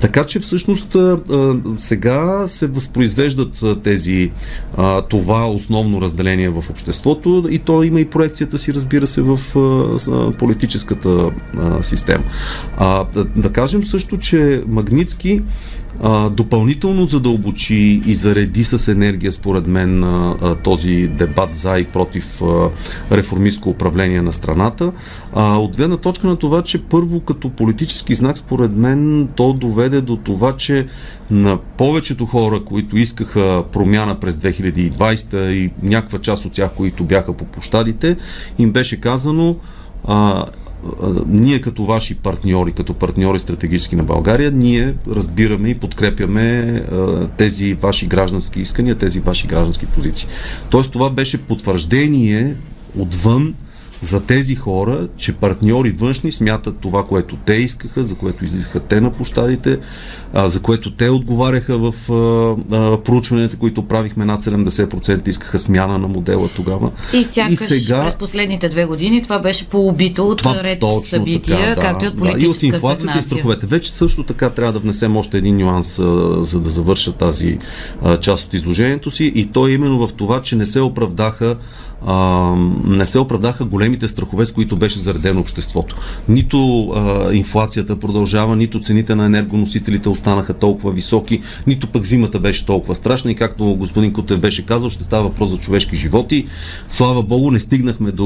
Така 0.00 0.24
че 0.24 0.40
всъщност 0.40 0.94
а, 0.94 1.18
сега 1.76 2.48
се 2.48 2.66
възпроизвеждат 2.66 3.64
тези 3.82 4.30
това 5.08 5.50
основно 5.50 6.00
разделение 6.00 6.48
в 6.48 6.64
обществото 6.70 7.46
и 7.50 7.58
то 7.58 7.82
има 7.82 8.00
и 8.00 8.04
проекцията 8.04 8.58
си, 8.58 8.74
разбира 8.74 9.06
се, 9.06 9.22
в 9.22 9.40
политическата 10.38 11.30
система. 11.82 12.24
Да, 13.36 13.52
кажем 13.52 13.84
също, 13.84 14.16
че 14.16 14.62
Магницки 14.68 15.40
а, 16.02 16.30
допълнително 16.74 17.06
задълбочи 17.06 18.02
и 18.06 18.14
зареди 18.14 18.64
с 18.64 18.92
енергия, 18.92 19.32
според 19.32 19.66
мен, 19.66 20.04
този 20.62 21.08
дебат 21.08 21.54
за 21.54 21.78
и 21.78 21.84
против 21.84 22.42
реформистско 23.12 23.70
управление 23.70 24.22
на 24.22 24.32
страната. 24.32 24.92
От 25.34 25.76
гледна 25.76 25.96
точка 25.96 26.26
на 26.26 26.36
това, 26.36 26.62
че 26.62 26.82
първо 26.82 27.20
като 27.20 27.50
политически 27.50 28.14
знак, 28.14 28.38
според 28.38 28.76
мен, 28.76 29.28
то 29.36 29.52
доведе 29.52 30.00
до 30.00 30.16
това, 30.16 30.56
че 30.56 30.86
на 31.30 31.58
повечето 31.76 32.26
хора, 32.26 32.60
които 32.64 32.96
искаха 32.96 33.64
промяна 33.72 34.20
през 34.20 34.36
2020 34.36 35.50
и 35.50 35.70
някаква 35.82 36.18
част 36.18 36.44
от 36.44 36.52
тях, 36.52 36.70
които 36.76 37.04
бяха 37.04 37.32
по 37.32 37.44
площадите, 37.44 38.16
им 38.58 38.72
беше 38.72 39.00
казано 39.00 39.56
ние 41.26 41.60
като 41.60 41.84
ваши 41.84 42.14
партньори, 42.14 42.72
като 42.72 42.94
партньори 42.94 43.38
стратегически 43.38 43.96
на 43.96 44.04
България, 44.04 44.50
ние 44.50 44.94
разбираме 45.10 45.68
и 45.68 45.74
подкрепяме 45.74 46.82
тези 47.36 47.74
ваши 47.74 48.06
граждански 48.06 48.60
искания, 48.60 48.94
тези 48.94 49.20
ваши 49.20 49.46
граждански 49.46 49.86
позиции. 49.86 50.28
Тоест 50.70 50.92
това 50.92 51.10
беше 51.10 51.38
потвърждение 51.38 52.54
отвън, 52.98 53.54
за 54.02 54.26
тези 54.26 54.54
хора, 54.54 55.08
че 55.16 55.32
партньори 55.32 55.90
външни 55.90 56.32
смятат 56.32 56.76
това, 56.80 57.04
което 57.06 57.36
те 57.36 57.54
искаха, 57.54 58.02
за 58.02 58.14
което 58.14 58.44
излизаха 58.44 58.80
те 58.80 59.00
на 59.00 59.12
площадите, 59.12 59.78
а, 60.32 60.48
за 60.48 60.60
което 60.60 60.90
те 60.90 61.08
отговаряха 61.08 61.78
в 61.78 61.94
а, 62.10 62.76
а, 62.76 63.02
проучванията, 63.02 63.56
които 63.56 63.82
правихме 63.82 64.24
над 64.24 64.42
70% 64.42 65.28
искаха 65.28 65.58
смяна 65.58 65.98
на 65.98 66.08
модела 66.08 66.48
тогава. 66.48 66.90
И 67.12 67.24
сякаш 67.24 67.52
и 67.52 67.56
сега, 67.56 68.04
през 68.04 68.14
последните 68.14 68.68
две 68.68 68.84
години 68.84 69.22
това 69.22 69.38
беше 69.38 69.68
по-убито 69.68 70.26
от 70.28 70.38
това, 70.38 70.62
ред 70.62 70.82
събития, 71.04 71.74
така, 71.74 71.74
да, 71.74 71.80
както 71.80 72.04
и 72.04 72.08
от 72.08 72.16
политическа 72.16 72.38
да, 72.38 72.46
и 72.46 72.48
от 72.48 72.62
инфлацията 72.62 73.00
стагнация. 73.00 73.20
и 73.20 73.28
страховете. 73.28 73.66
Вече 73.66 73.92
също 73.92 74.22
така 74.22 74.50
трябва 74.50 74.72
да 74.72 74.78
внесем 74.78 75.16
още 75.16 75.38
един 75.38 75.56
нюанс, 75.56 75.98
а, 75.98 76.44
за 76.44 76.60
да 76.60 76.70
завърша 76.70 77.12
тази 77.12 77.58
а, 78.02 78.16
част 78.16 78.46
от 78.46 78.54
изложението 78.54 79.10
си 79.10 79.32
и 79.34 79.46
то 79.46 79.66
е 79.66 79.72
именно 79.72 80.06
в 80.06 80.12
това, 80.12 80.42
че 80.42 80.56
не 80.56 80.66
се 80.66 80.80
оправдаха 80.80 81.56
а, 82.06 82.54
не 82.86 83.06
се 83.06 83.18
оправдаха 83.18 83.64
големите 83.64 84.08
страхове, 84.08 84.46
с 84.46 84.52
които 84.52 84.76
беше 84.76 84.98
заредено 84.98 85.40
обществото. 85.40 85.96
Нито 86.28 86.88
а, 86.88 87.32
инфлацията 87.32 87.96
продължава, 87.96 88.56
нито 88.56 88.80
цените 88.80 89.14
на 89.14 89.24
енергоносителите 89.24 90.08
останаха 90.08 90.54
толкова 90.54 90.92
високи, 90.92 91.40
нито 91.66 91.86
пък 91.86 92.04
зимата 92.06 92.38
беше 92.38 92.66
толкова 92.66 92.94
страшна 92.94 93.30
и 93.30 93.34
както 93.34 93.64
господин 93.64 94.12
Кутев 94.12 94.38
беше 94.38 94.66
казал, 94.66 94.90
ще 94.90 95.04
става 95.04 95.22
въпрос 95.22 95.50
за 95.50 95.56
човешки 95.56 95.96
животи. 95.96 96.46
Слава 96.90 97.22
Богу, 97.22 97.50
не 97.50 97.60
стигнахме 97.60 98.12
до... 98.12 98.24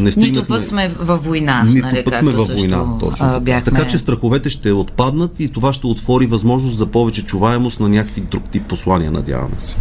Не 0.00 0.10
стигнахме, 0.10 0.40
нито 0.40 0.46
пък 0.48 0.64
сме 0.64 0.88
във 1.00 1.24
война. 1.24 1.62
Нито 1.62 1.86
нали, 1.86 2.04
пък 2.04 2.16
сме 2.16 2.30
във 2.30 2.48
война, 2.48 2.98
точно. 3.00 3.40
Бяхме... 3.40 3.72
Така 3.72 3.86
че 3.86 3.98
страховете 3.98 4.50
ще 4.50 4.72
отпаднат 4.72 5.40
и 5.40 5.48
това 5.48 5.72
ще 5.72 5.86
отвори 5.86 6.26
възможност 6.26 6.78
за 6.78 6.86
повече 6.86 7.24
чуваемост 7.24 7.80
на 7.80 7.88
някакви 7.88 8.20
друг 8.20 8.42
тип 8.50 8.62
послания, 8.68 9.10
надяваме 9.10 9.58
се. 9.58 9.76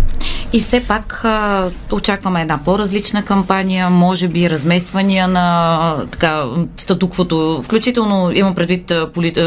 И 0.54 0.60
все 0.60 0.84
пак 0.88 1.22
а, 1.24 1.70
очакваме 1.92 2.42
една 2.42 2.60
по-различна 2.66 3.26
кампания, 3.26 3.90
може 3.90 4.28
би 4.28 4.50
размествания 4.50 5.28
на 5.28 5.98
така, 6.12 6.46
статуквото, 6.78 7.62
включително 7.64 8.32
имам 8.32 8.56
предвид 8.56 8.94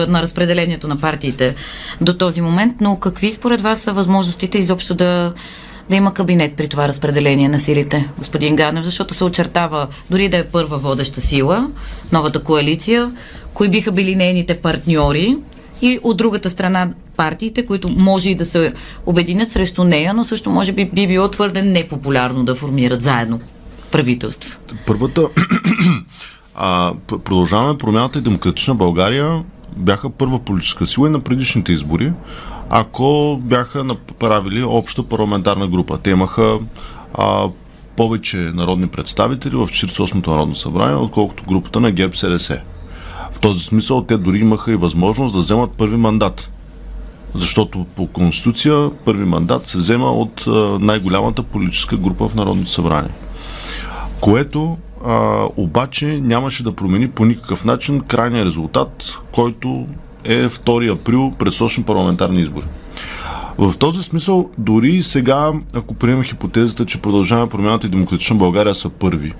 на 0.09 0.23
разпределението 0.23 0.88
на 0.88 0.97
партиите 0.97 1.54
до 2.00 2.14
този 2.14 2.40
момент, 2.40 2.75
но 2.80 2.97
какви 2.97 3.32
според 3.32 3.61
вас 3.61 3.80
са 3.80 3.92
възможностите 3.92 4.59
изобщо 4.59 4.94
да 4.94 5.32
да 5.90 5.97
има 5.97 6.14
кабинет 6.14 6.54
при 6.54 6.68
това 6.68 6.88
разпределение 6.88 7.49
на 7.49 7.59
силите, 7.59 8.09
господин 8.18 8.56
Ганев, 8.56 8.85
защото 8.85 9.14
се 9.14 9.25
очертава, 9.25 9.87
дори 10.11 10.28
да 10.28 10.37
е 10.37 10.44
първа 10.44 10.78
водеща 10.78 11.20
сила, 11.20 11.68
новата 12.12 12.42
коалиция, 12.42 13.12
кои 13.54 13.68
биха 13.68 13.92
били 13.92 14.16
нейните 14.16 14.54
партньори 14.54 15.37
и 15.82 15.99
от 16.02 16.16
другата 16.16 16.50
страна 16.50 16.92
партиите, 17.16 17.66
които 17.66 17.88
може 17.88 18.30
и 18.30 18.34
да 18.34 18.44
се 18.44 18.72
обединят 19.06 19.50
срещу 19.50 19.84
нея, 19.84 20.14
но 20.14 20.25
също 20.25 20.50
може 20.50 20.72
би 20.72 20.84
би 20.84 21.06
било 21.06 21.28
твърде 21.28 21.62
непопулярно 21.62 22.44
да 22.44 22.54
формират 22.54 23.02
заедно 23.02 23.40
правителство. 23.90 24.58
Първата 24.87 25.28
а, 26.54 26.92
продължаваме 27.06 27.78
промяната 27.78 28.18
и 28.18 28.22
демократична 28.22 28.75
България 28.75 29.42
бяха 29.76 30.10
първа 30.10 30.38
политическа 30.38 30.87
сила 30.87 31.06
и 31.06 31.10
на 31.10 31.20
предишните 31.20 31.72
избори, 31.72 32.12
ако 32.70 33.38
бяха 33.42 33.84
направили 33.84 34.62
обща 34.62 35.02
парламентарна 35.02 35.68
група. 35.68 35.99
Те 35.99 36.10
имаха 36.10 36.58
а, 37.14 37.49
повече 37.96 38.37
народни 38.37 38.87
представители 38.87 39.56
в 39.56 39.66
48-то 39.66 40.30
народно 40.30 40.54
събрание, 40.54 40.96
отколкото 40.96 41.44
групата 41.44 41.80
на 41.80 41.90
ГЕРБ 41.90 42.16
СДС. 42.16 42.60
В 43.32 43.38
този 43.40 43.64
смисъл 43.64 44.02
те 44.02 44.16
дори 44.16 44.38
имаха 44.38 44.72
и 44.72 44.76
възможност 44.76 45.34
да 45.34 45.40
вземат 45.40 45.72
първи 45.72 45.96
мандат. 45.96 46.50
Защото 47.34 47.87
по 47.96 48.06
Конституция 48.06 48.90
първи 49.04 49.25
мандат 49.25 49.68
се 49.68 49.78
взема 49.78 50.12
от 50.12 50.44
най-голямата 50.80 51.42
политическа 51.42 51.96
група 51.96 52.28
в 52.28 52.34
Народното 52.34 52.70
събрание. 52.70 53.10
Което 54.20 54.78
а, 55.06 55.44
обаче 55.56 56.06
нямаше 56.06 56.62
да 56.62 56.72
промени 56.72 57.10
по 57.10 57.25
никакъв 57.25 57.64
начин 57.64 58.00
крайния 58.00 58.44
резултат, 58.44 59.04
който 59.32 59.87
е 60.25 60.49
2 60.49 60.92
април 60.92 61.32
предсрочни 61.38 61.84
парламентарни 61.84 62.40
избори. 62.40 62.66
В 63.58 63.76
този 63.78 64.02
смисъл, 64.02 64.50
дори 64.58 64.88
и 64.88 65.02
сега, 65.02 65.52
ако 65.75 65.94
приемем 65.94 66.25
хипотезата, 66.25 66.87
че 66.87 67.02
продължаваме 67.02 67.49
промяната 67.49 67.87
и 67.87 67.90
демократична 67.90 68.37
България 68.37 68.75
са 68.75 68.88
първи, 68.88 69.32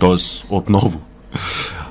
т.е. 0.00 0.16
отново 0.50 1.00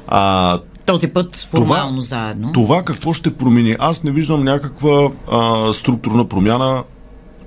А, 0.08 0.60
Този 0.91 1.07
път 1.07 1.48
формално 1.51 2.01
заедно. 2.01 2.51
това 2.53 2.83
какво 2.83 3.13
ще 3.13 3.33
промени? 3.33 3.75
Аз 3.79 4.03
не 4.03 4.12
виждам 4.12 4.43
някаква 4.43 5.10
а, 5.31 5.74
структурна 5.74 6.25
промяна, 6.25 6.83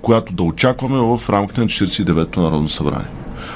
която 0.01 0.33
да 0.33 0.43
очакваме 0.43 1.17
в 1.17 1.29
рамките 1.29 1.61
на 1.61 1.67
49-то 1.67 2.41
Народно 2.41 2.69
събрание. 2.69 3.07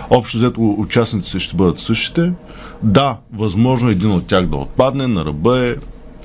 Общо 0.10 0.38
взето 0.38 0.76
участниците 0.78 1.40
ще 1.40 1.56
бъдат 1.56 1.80
същите. 1.80 2.32
Да, 2.84 3.18
възможно 3.34 3.90
един 3.90 4.12
от 4.12 4.26
тях 4.26 4.46
да 4.46 4.58
отпадне, 4.58 5.08
на 5.08 5.26
ръба 5.26 5.60
е. 5.66 5.76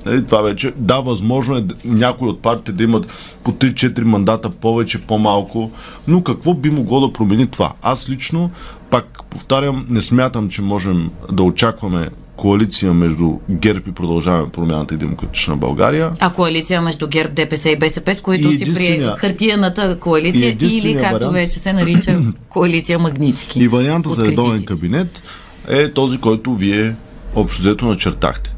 Нали, 0.05 0.25
това 0.25 0.41
вече. 0.41 0.73
Да, 0.75 0.99
възможно 1.01 1.57
е 1.57 1.65
някои 1.85 2.29
от 2.29 2.41
партиите 2.41 2.71
да 2.71 2.83
имат 2.83 3.07
по 3.43 3.51
3-4 3.51 4.03
мандата 4.03 4.49
повече, 4.49 5.01
по-малко. 5.01 5.71
Но 6.07 6.23
какво 6.23 6.53
би 6.53 6.69
могло 6.69 6.99
да 7.07 7.13
промени 7.13 7.47
това? 7.47 7.73
Аз 7.81 8.09
лично, 8.09 8.49
пак 8.89 9.23
повтарям, 9.29 9.87
не 9.89 10.01
смятам, 10.01 10.49
че 10.49 10.61
можем 10.61 11.11
да 11.31 11.43
очакваме 11.43 12.09
коалиция 12.35 12.93
между 12.93 13.37
ГЕРБ 13.49 13.89
и 13.89 13.91
продължаваме 13.91 14.49
промяната 14.49 14.93
и 14.93 14.97
демократична 14.97 15.57
България. 15.57 16.11
А 16.19 16.29
коалиция 16.29 16.81
между 16.81 17.07
ГЕРБ, 17.07 17.33
ДПС 17.33 17.69
и 17.69 17.79
БСП, 17.79 18.15
с 18.15 18.21
които 18.21 18.47
И 18.47 18.57
си 18.57 18.73
прие 18.73 19.13
хартияната 19.17 19.97
коалиция 19.99 20.57
или 20.61 20.97
както 21.01 21.17
вариант- 21.17 21.33
вече 21.33 21.59
се 21.59 21.73
нарича 21.73 22.19
коалиция 22.49 22.99
Магницки. 22.99 23.59
И 23.59 23.67
варианта 23.67 24.09
за 24.09 24.25
редовен 24.25 24.65
кабинет 24.65 25.23
е 25.67 25.91
този, 25.91 26.17
който 26.17 26.55
вие 26.55 26.95
общо 27.35 27.61
взето 27.61 27.85
начертахте. 27.85 28.55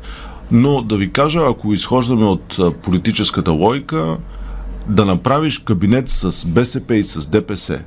Но 0.52 0.82
да 0.82 0.98
ви 0.98 1.12
кажа, 1.12 1.40
ако 1.50 1.74
изхождаме 1.74 2.26
от 2.26 2.60
политическата 2.84 3.52
логика, 3.52 4.18
да 4.88 5.06
направиш 5.06 5.60
кабинет 5.60 6.10
с 6.10 6.46
БСП 6.46 6.96
и 6.96 7.04
с 7.04 7.28
ДПС 7.28 7.80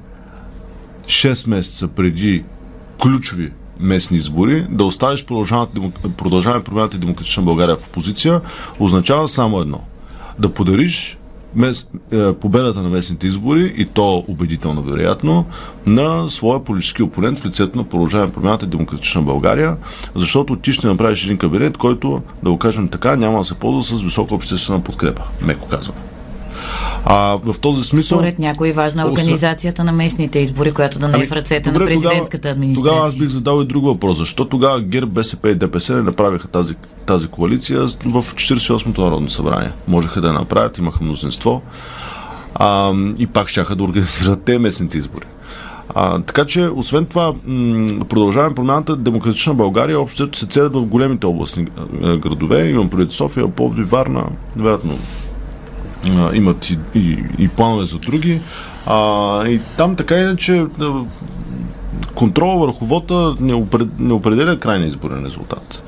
6 1.06 1.48
месеца 1.48 1.88
преди 1.88 2.44
ключови 3.02 3.50
местни 3.80 4.16
избори, 4.16 4.66
да 4.70 4.84
оставиш 4.84 5.24
продължаване, 6.16 6.64
промяната 6.64 6.96
и 6.96 7.00
демократична 7.00 7.42
България 7.42 7.76
в 7.76 7.86
опозиция, 7.86 8.40
означава 8.78 9.28
само 9.28 9.60
едно. 9.60 9.80
Да 10.38 10.48
подариш 10.48 11.18
мес, 11.54 11.86
е, 12.12 12.32
победата 12.32 12.82
на 12.82 12.88
местните 12.88 13.26
избори 13.26 13.74
и 13.76 13.84
то 13.84 14.24
убедително 14.28 14.82
вероятно 14.82 15.44
на 15.86 16.30
своя 16.30 16.64
политически 16.64 17.02
опонент 17.02 17.38
в 17.38 17.46
лицето 17.46 17.78
на 17.78 17.84
продължаване 17.84 18.32
промяната 18.32 18.66
и 18.66 18.68
демократична 18.68 19.22
България, 19.22 19.76
защото 20.14 20.56
ти 20.56 20.72
ще 20.72 20.86
направиш 20.86 21.24
един 21.24 21.38
кабинет, 21.38 21.78
който, 21.78 22.22
да 22.42 22.50
го 22.50 22.58
кажем 22.58 22.88
така, 22.88 23.16
няма 23.16 23.38
да 23.38 23.44
се 23.44 23.54
ползва 23.54 23.96
с 23.96 24.02
висока 24.02 24.34
обществена 24.34 24.80
подкрепа, 24.80 25.22
меко 25.42 25.68
казвам. 25.68 25.96
А 27.04 27.38
в 27.44 27.58
този 27.58 27.84
смисъл... 27.84 28.18
Според 28.18 28.38
някои 28.38 28.72
важна 28.72 29.02
е 29.02 29.04
организацията 29.04 29.84
на 29.84 29.92
местните 29.92 30.38
избори, 30.38 30.72
която 30.72 30.98
да 30.98 31.08
не 31.08 31.18
е 31.18 31.26
в 31.26 31.32
ръцете 31.32 31.70
на 31.70 31.76
Ами, 31.76 31.84
добре, 31.84 31.94
президентската 31.94 32.38
тогава, 32.38 32.52
администрация. 32.52 32.92
Тогава 32.92 33.08
аз 33.08 33.16
бих 33.16 33.28
задал 33.28 33.62
и 33.62 33.64
друг 33.64 33.84
въпрос. 33.84 34.18
Защо 34.18 34.44
тогава 34.44 34.80
ГЕРБ, 34.80 35.10
БСП 35.10 35.50
и 35.50 35.54
ДПС 35.54 35.94
не 35.94 36.02
направиха 36.02 36.48
тази, 36.48 36.74
тази 37.06 37.28
коалиция 37.28 37.80
в 37.80 38.22
48-то 38.22 39.00
Народно 39.00 39.30
събрание? 39.30 39.70
Можеха 39.88 40.20
да 40.20 40.26
я 40.26 40.32
направят, 40.32 40.78
имаха 40.78 41.04
мнозинство 41.04 41.62
а, 42.54 42.92
и 43.18 43.26
пак 43.26 43.48
щяха 43.48 43.76
да 43.76 43.82
организират 43.82 44.42
те 44.42 44.58
местните 44.58 44.98
избори. 44.98 45.26
А, 45.94 46.20
така 46.20 46.44
че, 46.44 46.68
освен 46.68 47.06
това, 47.06 47.32
м- 47.46 47.86
продължаваме 48.08 48.54
промяната 48.54 48.96
Демократична 48.96 49.54
България 49.54 50.00
общо 50.00 50.28
се 50.32 50.46
целят 50.46 50.74
в 50.74 50.86
големите 50.86 51.26
областни 51.26 51.66
градове. 52.02 52.68
Имам 52.68 52.90
преди 52.90 53.14
София, 53.14 53.48
Пловдив, 53.48 53.90
Варна, 53.90 54.24
вероятно 54.56 54.98
а, 56.08 56.36
имат 56.36 56.70
и, 56.70 56.78
и, 56.94 57.24
и 57.38 57.48
планове 57.48 57.86
за 57.86 57.98
други. 57.98 58.40
А, 58.86 59.46
и 59.46 59.60
там 59.76 59.96
така 59.96 60.18
иначе 60.18 60.66
контрола 62.14 62.58
върху 62.58 62.86
вота 62.86 63.34
не, 63.40 63.54
опред, 63.54 63.88
не 63.98 64.12
определя 64.12 64.58
крайния 64.58 64.88
изборен 64.88 65.26
резултат. 65.26 65.82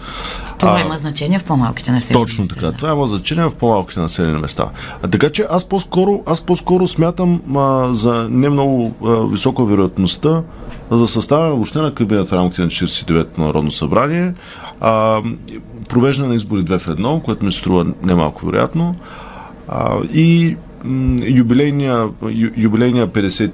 Това 0.59 0.77
А, 0.77 0.81
има 0.81 0.97
значение 0.97 1.39
в 1.39 1.45
по-малките 1.45 1.93
населени 1.93 2.25
Точно 2.25 2.43
места, 2.43 2.55
така. 2.55 2.67
да. 2.67 2.73
Това 2.73 2.93
има 2.93 3.09
значение 3.09 3.51
в 3.51 3.55
по-малките 3.55 4.01
населени 4.01 4.39
места. 4.39 4.65
А 5.03 5.09
така 5.09 5.31
че 5.31 5.47
аз 5.51 5.65
по-скоро, 5.65 6.23
аз 6.27 6.41
по-скоро 6.41 6.87
смятам 6.87 7.41
а, 7.57 7.95
за 7.95 8.27
не 8.31 8.49
много 8.49 8.95
а, 9.05 9.09
висока 9.31 9.65
вероятността 9.65 10.43
за 10.91 11.09
съставяне 11.09 11.51
въобще 11.51 11.79
на 11.79 11.95
кабинет 11.95 12.29
в 12.29 12.33
рамките 12.33 12.63
на 12.63 12.69
49-то 12.69 13.41
Народно 13.41 13.71
събрание, 13.71 14.35
а, 14.81 15.23
провеждане 15.89 16.29
на 16.29 16.35
избори 16.35 16.61
2 16.61 16.79
в 16.79 16.87
1, 16.87 17.23
което 17.23 17.45
ми 17.45 17.53
струва 17.53 17.87
немалко 18.03 18.47
вероятно, 18.47 18.95
а, 19.75 20.01
и 20.13 20.57
юбилейния, 21.25 22.09
юбилейния 22.57 23.09
50, 23.09 23.51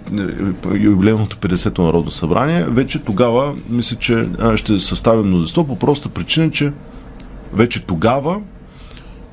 юбилейното 0.80 1.36
50-то 1.36 1.82
Народно 1.82 2.10
събрание, 2.10 2.64
вече 2.64 2.98
тогава 2.98 3.54
мисля, 3.70 3.96
че 3.96 4.28
ще 4.56 4.78
съставим 4.78 5.26
мнозинство 5.26 5.66
по 5.66 5.78
проста 5.78 6.08
причина, 6.08 6.50
че 6.50 6.72
вече 7.52 7.84
тогава 7.84 8.40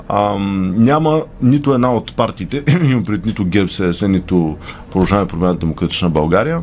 ам, 0.09 0.73
няма 0.83 1.21
нито 1.41 1.73
една 1.73 1.93
от 1.93 2.15
партиите, 2.15 2.63
пред 3.05 3.25
нито 3.25 3.45
ГЕРБ, 3.45 3.69
СДС, 3.69 4.07
нито 4.07 4.57
Продължаваме 4.91 5.27
промяна 5.27 5.55
Демократична 5.55 6.09
България, 6.09 6.61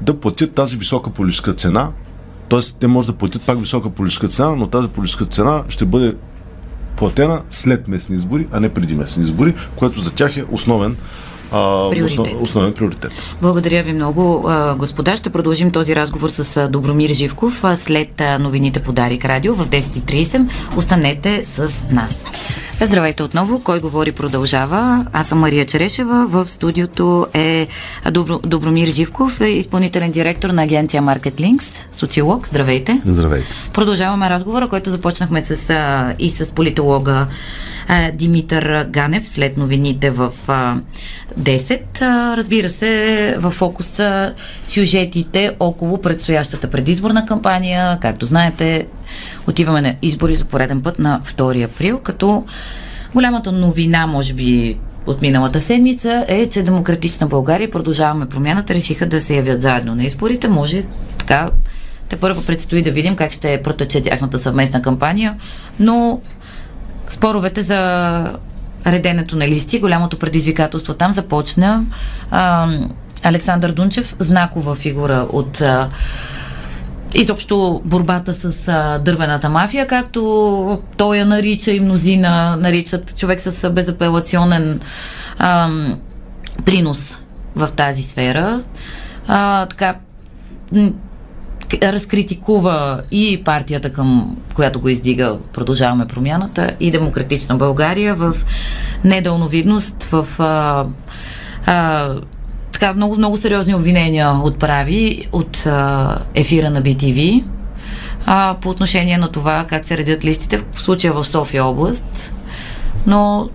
да 0.00 0.20
платят 0.20 0.52
тази 0.52 0.76
висока 0.76 1.10
политическа 1.10 1.52
цена. 1.52 1.88
Тоест, 2.48 2.76
те 2.80 2.86
може 2.86 3.06
да 3.06 3.12
платят 3.12 3.42
пак 3.42 3.60
висока 3.60 3.90
политическа 3.90 4.28
цена, 4.28 4.50
но 4.50 4.66
тази 4.66 4.88
политическа 4.88 5.24
цена 5.24 5.62
ще 5.68 5.84
бъде 5.84 6.14
платена 6.98 7.42
след 7.50 7.88
местни 7.88 8.16
избори, 8.16 8.46
а 8.52 8.60
не 8.60 8.68
преди 8.68 8.94
местни 8.94 9.24
избори, 9.24 9.54
което 9.76 10.00
за 10.00 10.14
тях 10.14 10.36
е 10.36 10.44
основен, 10.50 10.96
а, 11.52 11.90
Приоритет. 11.90 12.18
основ, 12.18 12.42
основен 12.42 12.72
приоритет. 12.72 13.12
Благодаря 13.42 13.82
ви 13.82 13.92
много, 13.92 14.50
господа. 14.78 15.16
Ще 15.16 15.30
продължим 15.30 15.70
този 15.70 15.96
разговор 15.96 16.28
с 16.28 16.68
Добромир 16.68 17.10
Живков 17.10 17.64
след 17.76 18.22
новините 18.40 18.80
по 18.80 18.92
Дарик 18.92 19.24
Радио 19.24 19.54
в 19.54 19.68
10.30. 19.68 20.48
Останете 20.76 21.44
с 21.44 21.72
нас. 21.90 22.14
Здравейте 22.80 23.22
отново. 23.22 23.60
Кой 23.60 23.80
говори 23.80 24.12
продължава. 24.12 25.06
Аз 25.12 25.28
съм 25.28 25.38
Мария 25.38 25.66
Черешева. 25.66 26.26
В 26.28 26.48
студиото 26.48 27.26
е 27.34 27.68
Добро, 28.10 28.38
Добромир 28.38 28.88
Живков, 28.88 29.40
е 29.40 29.46
изпълнителен 29.46 30.10
директор 30.10 30.50
на 30.50 30.62
агенция 30.62 31.02
Market 31.02 31.40
Links, 31.40 31.78
социолог. 31.92 32.48
Здравейте. 32.48 33.00
Здравейте. 33.06 33.46
Продължаваме 33.72 34.30
разговора, 34.30 34.68
който 34.68 34.90
започнахме 34.90 35.42
с, 35.42 35.74
и 36.18 36.30
с 36.30 36.52
политолога 36.52 37.26
а, 37.88 38.10
Димитър 38.10 38.84
Ганев 38.84 39.28
след 39.28 39.56
новините 39.56 40.10
в 40.10 40.32
а, 40.48 40.76
10. 41.40 42.02
А, 42.02 42.36
разбира 42.36 42.68
се, 42.68 43.34
в 43.38 43.50
фокуса 43.50 44.34
сюжетите 44.64 45.56
около 45.60 46.00
предстоящата 46.00 46.70
предизборна 46.70 47.26
кампания. 47.26 47.98
Както 48.00 48.26
знаете, 48.26 48.86
отиваме 49.46 49.80
на 49.80 49.94
избори 50.02 50.34
за 50.36 50.44
пореден 50.44 50.82
път 50.82 50.98
на 50.98 51.20
2 51.24 51.64
април, 51.64 51.98
като 51.98 52.44
голямата 53.14 53.52
новина, 53.52 54.06
може 54.06 54.34
би, 54.34 54.78
от 55.06 55.22
миналата 55.22 55.60
седмица 55.60 56.24
е, 56.28 56.48
че 56.48 56.62
Демократична 56.62 57.26
България 57.26 57.70
продължаваме 57.70 58.28
промяната 58.28 58.74
решиха 58.74 59.06
да 59.06 59.20
се 59.20 59.36
явят 59.36 59.62
заедно 59.62 59.94
на 59.94 60.04
изборите. 60.04 60.48
Може 60.48 60.84
така 61.18 61.50
те 62.08 62.16
първо 62.16 62.42
предстои 62.42 62.82
да 62.82 62.90
видим 62.90 63.16
как 63.16 63.32
ще 63.32 63.62
протече 63.62 64.02
тяхната 64.02 64.38
съвместна 64.38 64.82
кампания, 64.82 65.34
но 65.80 66.20
споровете 67.10 67.62
за 67.62 68.32
реденето 68.86 69.36
на 69.36 69.48
листи, 69.48 69.78
голямото 69.78 70.18
предизвикателство 70.18 70.94
там 70.94 71.12
започна. 71.12 71.84
А, 72.30 72.68
Александър 73.22 73.72
Дунчев, 73.72 74.16
знакова 74.18 74.74
фигура 74.74 75.26
от 75.32 75.60
а, 75.60 75.90
изобщо 77.14 77.82
борбата 77.84 78.34
с 78.34 78.68
а, 78.68 78.98
дървената 78.98 79.48
мафия, 79.48 79.86
както 79.86 80.82
той 80.96 81.16
я 81.16 81.26
нарича 81.26 81.70
и 81.70 81.80
мнозина 81.80 82.56
наричат 82.56 83.16
човек 83.16 83.40
с 83.40 83.70
безапелационен 83.70 84.80
а, 85.38 85.70
принос 86.64 87.18
в 87.56 87.68
тази 87.76 88.02
сфера. 88.02 88.62
А, 89.28 89.66
така, 89.66 89.94
разкритикува 91.82 93.02
и 93.10 93.42
партията, 93.44 93.92
към 93.92 94.36
която 94.54 94.80
го 94.80 94.88
издига 94.88 95.38
Продължаваме 95.52 96.06
промяната 96.06 96.70
и 96.80 96.90
Демократична 96.90 97.56
България 97.56 98.14
в 98.14 98.34
недълновидност, 99.04 100.04
в 100.04 100.26
а, 100.38 100.84
а, 101.66 102.14
така 102.72 102.92
много, 102.92 103.16
много 103.16 103.36
сериозни 103.36 103.74
обвинения 103.74 104.30
отправи 104.30 105.28
от 105.32 105.66
а, 105.66 106.18
ефира 106.34 106.70
на 106.70 106.82
BTV 106.82 107.44
а, 108.26 108.56
по 108.60 108.68
отношение 108.68 109.18
на 109.18 109.28
това 109.28 109.64
как 109.68 109.84
се 109.84 109.96
редят 109.96 110.24
листите, 110.24 110.62
в 110.72 110.80
случая 110.80 111.12
в 111.12 111.24
София 111.24 111.64
област. 111.64 112.34
Но 113.06 113.48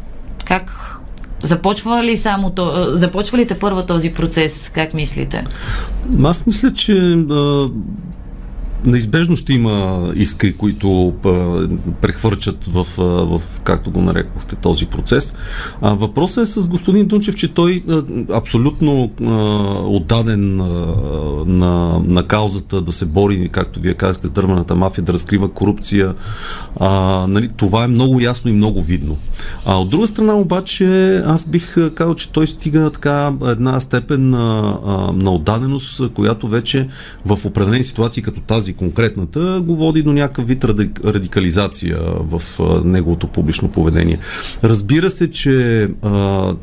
как 0.45 0.97
започва 1.43 2.03
ли 2.03 2.17
само 2.17 2.49
то, 2.49 2.85
започва 2.89 3.37
ли 3.37 3.47
те 3.47 3.59
първа 3.59 3.85
този 3.85 4.13
процес? 4.13 4.69
Как 4.69 4.93
мислите? 4.93 5.45
Аз 6.23 6.45
мисля, 6.45 6.71
че 6.73 6.93
а, 7.13 7.69
неизбежно 8.85 9.35
ще 9.35 9.53
има 9.53 10.11
искри, 10.15 10.53
които 10.53 11.13
прехвърчат 12.01 12.65
в, 12.65 12.87
в, 12.97 13.41
както 13.63 13.91
го 13.91 14.01
нарекохте, 14.01 14.55
този 14.55 14.85
процес. 14.85 15.35
Въпросът 15.81 16.43
е 16.43 16.51
с 16.51 16.67
господин 16.67 17.05
Дунчев, 17.05 17.35
че 17.35 17.53
той 17.53 17.83
абсолютно 18.33 19.11
отдаден 19.87 20.55
на, 21.47 22.01
на 22.05 22.27
каузата 22.27 22.81
да 22.81 22.91
се 22.91 23.05
бори, 23.05 23.49
както 23.51 23.79
вие 23.79 23.93
казахте, 23.93 24.27
с 24.27 24.31
дървената 24.31 24.75
мафия, 24.75 25.03
да 25.03 25.13
разкрива 25.13 25.49
корупция. 25.49 26.13
А, 26.79 26.89
нали, 27.29 27.49
това 27.57 27.83
е 27.83 27.87
много 27.87 28.19
ясно 28.19 28.51
и 28.51 28.53
много 28.53 28.81
видно. 28.81 29.17
А 29.65 29.79
от 29.79 29.89
друга 29.89 30.07
страна 30.07 30.33
обаче, 30.35 31.17
аз 31.25 31.45
бих 31.45 31.75
казал, 31.95 32.13
че 32.13 32.31
той 32.31 32.47
стига 32.47 32.89
така 32.89 33.33
една 33.45 33.79
степен 33.79 34.29
на, 34.29 34.77
на 35.13 35.31
отдаденост, 35.31 36.13
която 36.13 36.47
вече 36.47 36.87
в 37.25 37.45
определени 37.45 37.83
ситуации, 37.83 38.23
като 38.23 38.41
тази 38.41 38.72
конкретната, 38.73 39.61
го 39.65 39.75
води 39.75 40.03
до 40.03 40.13
някакъв 40.13 40.47
вид 40.47 40.63
радикализация 41.05 41.99
в 42.19 42.41
неговото 42.85 43.27
публично 43.27 43.71
поведение. 43.71 44.19
Разбира 44.63 45.09
се, 45.09 45.31
че 45.31 45.87
а, 46.01 46.53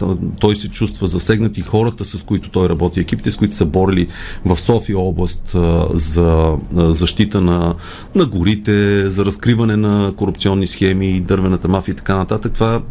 той 0.41 0.57
се 0.57 0.69
чувства 0.69 1.07
засегнат 1.07 1.59
и 1.59 1.63
хората, 1.63 2.05
с 2.05 2.23
които 2.23 2.51
той 2.51 2.69
работи, 2.69 3.01
екипите, 3.01 3.31
с 3.31 3.37
които 3.37 3.55
са 3.55 3.65
борили 3.65 4.09
в 4.45 4.57
София 4.57 4.99
област 4.99 5.55
а, 5.55 5.87
за 5.95 6.57
а, 6.77 6.93
защита 6.93 7.41
на, 7.41 7.75
на 8.15 8.27
горите, 8.27 9.11
за 9.11 9.25
разкриване 9.25 9.77
на 9.77 10.13
корупционни 10.17 10.67
схеми, 10.67 11.21
дървената 11.21 11.69
мафия 11.69 11.93
и 11.93 11.97
така 11.97 12.17
нататък. 12.17 12.53
Това 12.53 12.83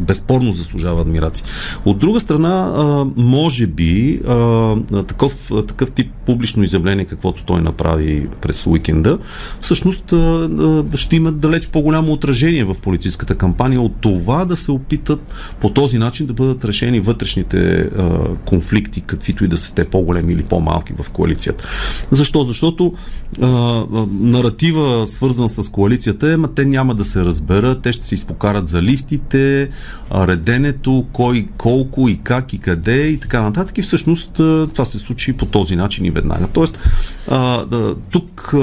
безспорно 0.00 0.52
заслужава 0.52 1.00
адмирация. 1.00 1.46
От 1.84 1.98
друга 1.98 2.20
страна, 2.20 2.72
може 3.16 3.66
би 3.66 4.20
такъв, 5.08 5.50
такъв 5.68 5.90
тип 5.90 6.12
публично 6.26 6.62
изявление, 6.62 7.04
каквото 7.04 7.44
той 7.44 7.60
направи 7.62 8.28
през 8.40 8.66
уикенда, 8.66 9.18
всъщност 9.60 10.14
ще 10.94 11.16
имат 11.16 11.40
далеч 11.40 11.68
по-голямо 11.68 12.12
отражение 12.12 12.64
в 12.64 12.74
политическата 12.82 13.34
кампания 13.34 13.80
от 13.80 13.92
това 14.00 14.44
да 14.44 14.56
се 14.56 14.70
опитат 14.70 15.34
по 15.60 15.70
този 15.70 15.98
начин 15.98 16.26
да 16.26 16.32
бъдат 16.32 16.64
решени 16.64 17.00
вътрешните 17.00 17.90
конфликти, 18.44 19.00
каквито 19.00 19.44
и 19.44 19.48
да 19.48 19.56
са 19.56 19.74
те 19.74 19.84
по-големи 19.84 20.32
или 20.32 20.42
по-малки 20.42 20.92
в 21.02 21.10
коалицията. 21.10 21.68
Защо? 22.10 22.44
Защото 22.44 22.92
наратива, 24.20 25.06
свързан 25.06 25.48
с 25.48 25.68
коалицията, 25.68 26.32
е, 26.32 26.36
ма 26.36 26.48
те 26.48 26.64
няма 26.64 26.94
да 26.94 27.04
се 27.04 27.24
разберат, 27.24 27.82
те 27.82 27.92
ще 27.92 28.06
се 28.06 28.14
изпокарат 28.14 28.68
за 28.68 28.82
листите, 28.82 29.68
реденето, 30.14 31.06
кой, 31.12 31.48
колко 31.58 32.08
и 32.08 32.20
как 32.22 32.52
и 32.52 32.58
къде 32.58 33.06
и 33.06 33.20
така 33.20 33.42
нататък. 33.42 33.78
И 33.78 33.82
всъщност 33.82 34.32
това 34.34 34.84
се 34.84 34.98
случи 34.98 35.32
по 35.32 35.46
този 35.46 35.76
начин 35.76 36.04
и 36.04 36.10
веднага. 36.10 36.46
Тоест, 36.52 36.78
тук 38.10 38.54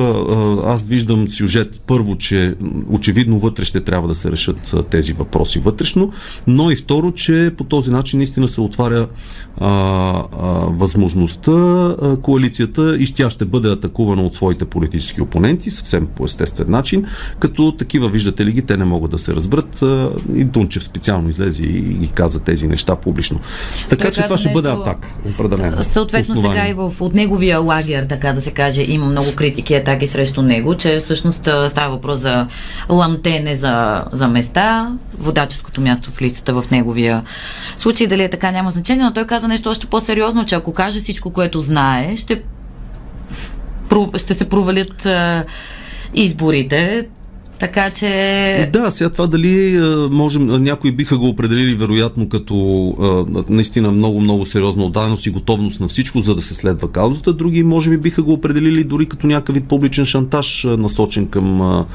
аз 0.66 0.86
виждам 0.86 1.28
сюжет 1.28 1.82
първо, 1.88 2.18
че 2.18 2.56
очевидно 2.90 3.40
вътре 3.40 3.66
ще 3.66 3.82
трябва 3.82 4.08
да 4.08 4.16
се 4.16 4.32
решат 4.32 4.76
тези 4.90 5.13
въпроси 5.13 5.60
вътрешно, 5.60 6.12
но 6.48 6.72
и 6.72 6.76
второ, 6.76 7.12
че 7.12 7.52
по 7.58 7.63
този 7.63 7.92
начин 7.92 8.18
наистина 8.18 8.50
се 8.50 8.62
отваря 8.62 9.08
възможността 10.68 11.96
коалицията 12.22 12.98
и 12.98 13.06
тя 13.06 13.30
ще 13.30 13.46
бъде 13.46 13.72
атакувана 13.72 14.24
от 14.24 14.36
своите 14.36 14.66
политически 14.66 15.22
опоненти 15.22 15.72
съвсем 15.72 16.08
по 16.16 16.26
естествен 16.26 16.72
начин, 16.72 17.06
като 17.40 17.72
такива, 17.72 18.10
виждате 18.10 18.46
ли 18.46 18.52
ги, 18.52 18.62
те 18.62 18.78
не 18.78 18.86
могат 18.86 19.12
да 19.12 19.18
се 19.18 19.36
разберат 19.36 19.84
и 20.36 20.44
Дунчев 20.44 20.84
специално 20.84 21.16
излезе 21.30 21.63
и 21.63 21.82
ги 21.82 22.08
каза 22.08 22.39
тези 22.39 22.67
неща 22.67 22.95
публично. 22.95 23.39
Така 23.89 24.03
Той 24.03 24.12
че 24.12 24.23
това 24.23 24.38
ще 24.38 24.47
нещо, 24.47 24.62
бъде 24.62 24.82
атак, 24.82 25.08
определено. 25.25 25.84
Съответно 25.84 26.34
основание. 26.34 26.62
сега 26.62 26.69
и 26.69 26.73
в, 26.73 26.93
от 26.99 27.13
неговия 27.13 27.60
лагер, 27.60 28.06
така 28.06 28.34
да 28.34 28.41
се 28.41 28.51
каже, 28.51 28.82
има 28.88 29.06
много 29.06 29.36
критики 29.36 29.73
и 29.73 29.75
атаки 29.75 30.08
срещу 30.08 30.41
него, 30.41 30.75
че 30.75 30.97
всъщност 30.97 31.49
става 31.67 31.89
въпрос 31.89 32.19
за 32.19 32.47
ламтене 32.89 33.56
за, 33.56 34.03
за 34.12 34.27
места, 34.27 34.91
водаческото 35.17 35.82
място 35.82 36.12
в 36.12 36.21
листата 36.21 36.62
в 36.62 36.71
неговия 36.71 37.23
случай. 37.77 38.08
Дали 38.08 38.23
е 38.23 38.30
така, 38.30 38.51
няма 38.51 38.71
значение, 38.71 39.06
но 39.06 39.13
той 39.13 39.25
каза 39.25 39.47
нещо 39.47 39.69
още 39.69 39.88
по-сериозно, 39.88 40.45
че 40.45 40.56
ако 40.56 40.73
каже 40.73 40.99
всичко, 40.99 41.30
което 41.30 41.62
знае, 41.62 42.17
ще, 42.17 42.41
ще 44.17 44.34
се 44.34 44.49
провалят 44.49 45.08
изборите. 46.13 47.08
Така 47.60 47.89
че. 47.89 48.70
Да, 48.74 48.91
сега 48.91 49.10
това 49.10 49.28
дали 49.28 49.80
можем, 50.12 50.63
някои 50.63 50.91
биха 50.91 51.17
го 51.17 51.28
определили 51.28 51.76
вероятно 51.76 52.30
като 52.30 52.56
наистина 53.50 53.91
много, 53.91 54.22
много 54.22 54.46
сериозна 54.46 54.84
отдаденост 54.84 55.26
и 55.26 55.30
готовност 55.30 55.80
на 55.80 55.88
всичко, 55.88 56.22
за 56.22 56.36
да 56.36 56.41
се 56.41 56.54
следва 56.54 56.91
каузата. 56.91 57.34
Други, 57.34 57.63
може 57.63 57.89
би, 57.89 57.98
биха 57.98 58.24
го 58.24 58.34
определили 58.34 58.84
дори 58.84 59.06
като 59.06 59.28
някакъв 59.28 59.56
вид 59.56 59.67
публичен 59.67 60.06
шантаж, 60.06 60.63
насочен 60.63 61.28
към 61.28 61.62
а, 61.62 61.86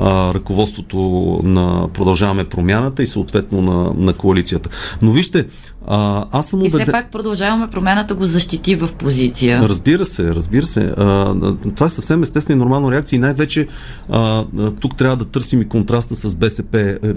а, 0.00 0.34
ръководството 0.34 1.40
на 1.44 1.88
Продължаваме 1.94 2.44
промяната 2.44 3.02
и 3.02 3.06
съответно 3.06 3.62
на, 3.62 3.92
на 4.06 4.12
коалицията. 4.12 4.68
Но 5.02 5.10
вижте, 5.10 5.46
а, 5.86 6.24
аз 6.30 6.46
съм 6.46 6.58
убеден... 6.58 6.80
И 6.80 6.82
все 6.82 6.92
пак 6.92 7.10
продължаваме 7.12 7.66
промяната 7.66 8.14
го 8.14 8.26
защити 8.26 8.74
в 8.74 8.92
позиция. 8.92 9.62
Разбира 9.62 10.04
се, 10.04 10.34
разбира 10.34 10.66
се. 10.66 10.80
А, 10.80 11.34
това 11.74 11.86
е 11.86 11.88
съвсем 11.88 12.22
естествена 12.22 12.56
и 12.56 12.58
нормална 12.58 12.90
реакция 12.90 13.16
и 13.16 13.20
най-вече 13.20 13.66
а, 14.08 14.44
тук 14.80 14.94
трябва 15.02 15.16
да 15.16 15.24
търсим 15.24 15.62
и 15.62 15.68
контраста 15.68 16.16
с 16.16 16.34
БСП. 16.34 16.78
Е, 16.78 17.08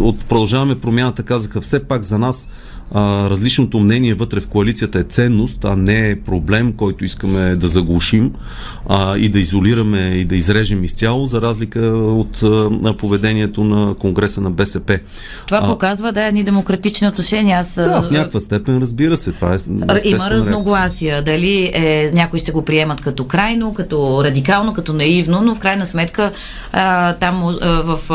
от 0.00 0.24
продължаваме 0.24 0.80
промяната 0.80 1.22
казаха 1.22 1.60
все 1.60 1.84
пак 1.84 2.02
за 2.02 2.18
нас 2.18 2.48
а, 2.94 3.30
различното 3.30 3.78
мнение 3.78 4.14
вътре 4.14 4.40
в 4.40 4.48
коалицията 4.48 4.98
е 4.98 5.02
ценност, 5.02 5.64
а 5.64 5.76
не 5.76 6.10
е 6.10 6.20
проблем, 6.20 6.72
който 6.72 7.04
искаме 7.04 7.56
да 7.56 7.68
заглушим 7.68 8.32
а, 8.88 9.18
и 9.18 9.28
да 9.28 9.40
изолираме 9.40 9.98
и 9.98 10.24
да 10.24 10.36
изрежем 10.36 10.84
изцяло, 10.84 11.26
за 11.26 11.42
разлика 11.42 11.80
от 11.96 12.42
а, 12.42 12.96
поведението 12.96 13.64
на 13.64 13.94
Конгреса 13.94 14.40
на 14.40 14.50
БСП. 14.50 14.98
Това 15.46 15.60
а, 15.62 15.66
показва 15.66 16.12
да 16.12 16.28
е 16.28 16.32
ни 16.32 16.42
демократични 16.42 17.08
отношения. 17.08 17.58
Аз, 17.58 17.74
да, 17.74 18.02
в 18.02 18.10
някаква 18.10 18.40
степен, 18.40 18.78
разбира 18.78 19.16
се. 19.16 19.32
Това 19.32 19.54
е 19.54 19.58
Има 20.04 20.30
разногласия. 20.30 21.22
Дали 21.22 21.70
е, 21.74 22.10
някои 22.14 22.38
ще 22.38 22.52
го 22.52 22.62
приемат 22.62 23.00
като 23.00 23.26
крайно, 23.26 23.74
като 23.74 24.24
радикално, 24.24 24.74
като 24.74 24.92
наивно, 24.92 25.40
но 25.42 25.54
в 25.54 25.58
крайна 25.58 25.86
сметка 25.86 26.32
а, 26.72 27.12
там 27.12 27.44
а, 27.44 27.68
в, 27.82 28.00
а, 28.10 28.14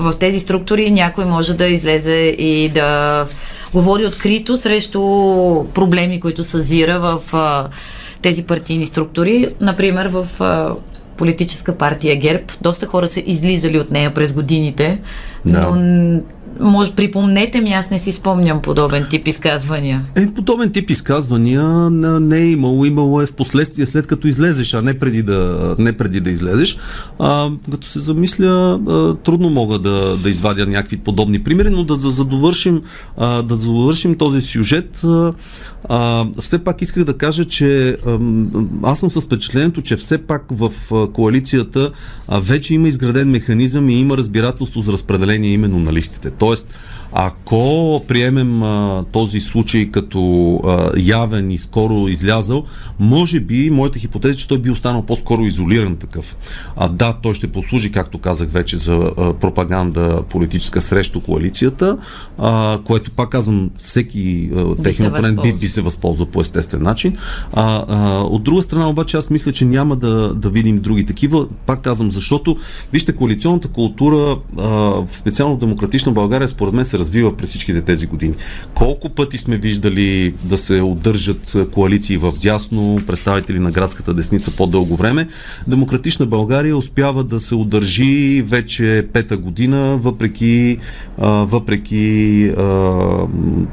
в 0.00 0.14
тези 0.18 0.40
структури 0.40 0.90
някой 0.90 1.24
може 1.24 1.54
да 1.54 1.66
излезе 1.66 2.34
и 2.38 2.68
да 2.68 3.26
говори 3.72 4.06
открито 4.06 4.56
срещу 4.56 5.00
проблеми, 5.74 6.20
които 6.20 6.44
съзира 6.44 6.98
в 6.98 7.34
а, 7.34 7.68
тези 8.22 8.42
партийни 8.42 8.86
структури. 8.86 9.48
Например, 9.60 10.06
в 10.06 10.28
а, 10.40 10.74
политическа 11.16 11.78
партия 11.78 12.16
ГЕРБ. 12.16 12.44
Доста 12.60 12.86
хора 12.86 13.08
са 13.08 13.22
излизали 13.26 13.78
от 13.78 13.90
нея 13.90 14.14
през 14.14 14.32
годините, 14.32 15.00
да. 15.44 15.60
но 15.60 16.20
може, 16.60 16.92
припомнете 16.92 17.60
ми, 17.60 17.70
аз 17.72 17.90
не 17.90 17.98
си 17.98 18.12
спомням 18.12 18.62
подобен 18.62 19.06
тип 19.10 19.28
изказвания. 19.28 20.04
Е, 20.14 20.26
подобен 20.26 20.70
тип 20.70 20.90
изказвания 20.90 21.90
не 21.90 22.38
е 22.38 22.50
имало. 22.50 22.84
Имало 22.84 23.20
е 23.20 23.26
в 23.26 23.32
последствие, 23.32 23.86
след 23.86 24.06
като 24.06 24.28
излезеш, 24.28 24.74
а 24.74 24.82
не 24.82 24.98
преди 24.98 25.22
да, 25.22 25.74
не 25.78 25.92
преди 25.92 26.20
да 26.20 26.30
излезеш. 26.30 26.76
А, 27.18 27.50
като 27.70 27.86
се 27.86 28.00
замисля, 28.00 28.80
а, 28.88 29.14
трудно 29.14 29.50
мога 29.50 29.78
да, 29.78 30.16
да 30.16 30.30
извадя 30.30 30.66
някакви 30.66 30.96
подобни 30.96 31.42
примери, 31.42 31.70
но 31.70 31.84
да, 31.84 31.94
за, 31.94 32.10
за 32.10 32.24
довършим, 32.24 32.82
а, 33.16 33.42
да 33.42 33.56
завършим 33.56 34.14
този 34.14 34.40
сюжет, 34.40 35.02
а, 35.88 36.24
все 36.40 36.58
пак 36.58 36.82
исках 36.82 37.04
да 37.04 37.18
кажа, 37.18 37.44
че 37.44 37.88
а, 38.06 38.18
аз 38.82 39.00
съм 39.00 39.10
с 39.10 39.20
впечатлението, 39.20 39.82
че 39.82 39.96
все 39.96 40.18
пак 40.18 40.44
в 40.50 40.72
коалицията 41.12 41.90
а, 42.28 42.40
вече 42.40 42.74
има 42.74 42.88
изграден 42.88 43.30
механизъм 43.30 43.88
и 43.88 43.94
има 44.00 44.16
разбирателство 44.16 44.80
за 44.80 44.92
разпределение 44.92 45.52
именно 45.52 45.78
на 45.78 45.92
листите. 45.92 46.30
Тоест, 46.46 46.66
ако 47.18 48.02
приемем 48.08 48.62
а, 48.62 49.04
този 49.12 49.40
случай 49.40 49.90
като 49.90 50.54
а, 50.64 50.90
явен 50.96 51.50
и 51.50 51.58
скоро 51.58 52.08
излязъл, 52.08 52.64
може 52.98 53.40
би 53.40 53.70
моята 53.70 53.98
хипотеза 53.98 54.32
е, 54.32 54.34
че 54.34 54.48
той 54.48 54.58
би 54.58 54.70
останал 54.70 55.02
по-скоро 55.02 55.42
изолиран 55.42 55.96
такъв. 55.96 56.36
А, 56.76 56.88
да, 56.88 57.18
той 57.22 57.34
ще 57.34 57.46
послужи, 57.46 57.92
както 57.92 58.18
казах 58.18 58.48
вече, 58.48 58.76
за 58.76 58.94
а, 58.94 59.32
пропаганда 59.32 60.22
политическа 60.30 60.80
срещу 60.80 61.20
коалицията, 61.20 61.98
а, 62.38 62.78
което 62.84 63.10
пак 63.10 63.30
казвам, 63.30 63.70
всеки 63.76 64.50
техен 64.82 65.06
опонент 65.06 65.42
би, 65.42 65.52
би 65.52 65.66
се 65.66 65.80
възползва 65.80 66.26
по 66.26 66.40
естествен 66.40 66.82
начин. 66.82 67.16
А, 67.52 67.84
а, 67.88 68.20
от 68.22 68.42
друга 68.42 68.62
страна, 68.62 68.88
обаче, 68.88 69.16
аз 69.16 69.30
мисля, 69.30 69.52
че 69.52 69.64
няма 69.64 69.96
да, 69.96 70.34
да 70.34 70.50
видим 70.50 70.78
други 70.78 71.06
такива. 71.06 71.46
Пак 71.66 71.80
казвам, 71.80 72.10
защото, 72.10 72.56
вижте, 72.92 73.12
коалиционната 73.12 73.68
култура, 73.68 74.38
а, 74.58 74.94
специално 75.12 75.54
в 75.54 75.58
демократична 75.58 76.12
България, 76.12 76.48
според 76.48 76.74
мен 76.74 76.84
се 76.84 77.05
развива 77.06 77.36
през 77.36 77.50
всичките 77.50 77.80
тези 77.80 78.06
години. 78.06 78.34
Колко 78.74 79.08
пъти 79.08 79.38
сме 79.38 79.56
виждали 79.56 80.34
да 80.44 80.58
се 80.58 80.80
удържат 80.80 81.56
коалиции 81.72 82.16
в 82.16 82.32
дясно, 82.42 83.00
представители 83.06 83.58
на 83.58 83.70
градската 83.70 84.14
десница 84.14 84.56
по-дълго 84.56 84.96
време. 84.96 85.28
Демократична 85.68 86.26
България 86.26 86.76
успява 86.76 87.24
да 87.24 87.40
се 87.40 87.54
удържи 87.54 88.42
вече 88.42 89.06
пета 89.12 89.36
година, 89.36 89.96
въпреки, 89.96 90.78
а, 91.18 91.28
въпреки 91.28 92.44
а, 92.48 92.62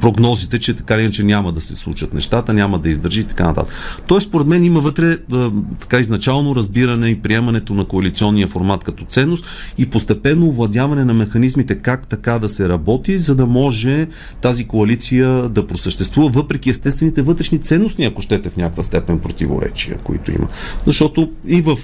прогнозите, 0.01 0.59
че 0.59 0.73
така 0.73 1.01
иначе 1.01 1.23
няма 1.23 1.51
да 1.51 1.61
се 1.61 1.75
случат 1.75 2.13
нещата, 2.13 2.53
няма 2.53 2.79
да 2.79 2.89
издържи 2.89 3.21
и 3.21 3.23
така 3.23 3.43
нататък. 3.43 3.73
Тоест, 4.07 4.27
според 4.27 4.47
мен 4.47 4.63
има 4.63 4.79
вътре 4.79 5.17
а, 5.33 5.51
така 5.79 5.99
изначално 5.99 6.55
разбиране 6.55 7.09
и 7.09 7.21
приемането 7.21 7.73
на 7.73 7.85
коалиционния 7.85 8.47
формат 8.47 8.83
като 8.83 9.05
ценност 9.05 9.45
и 9.77 9.85
постепенно 9.85 10.47
овладяване 10.47 11.05
на 11.05 11.13
механизмите 11.13 11.75
как 11.75 12.07
така 12.07 12.39
да 12.39 12.49
се 12.49 12.69
работи, 12.69 13.12
за 13.19 13.35
да 13.35 13.45
може 13.45 14.07
тази 14.41 14.67
коалиция 14.67 15.49
да 15.49 15.67
просъществува, 15.67 16.29
въпреки 16.29 16.69
естествените 16.69 17.21
вътрешни 17.21 17.59
ценностни, 17.59 18.05
ако 18.05 18.21
щете 18.21 18.49
в 18.49 18.57
някаква 18.57 18.83
степен 18.83 19.19
противоречия, 19.19 19.97
които 19.97 20.31
има. 20.31 20.47
Защото 20.85 21.31
и 21.47 21.61
в 21.61 21.77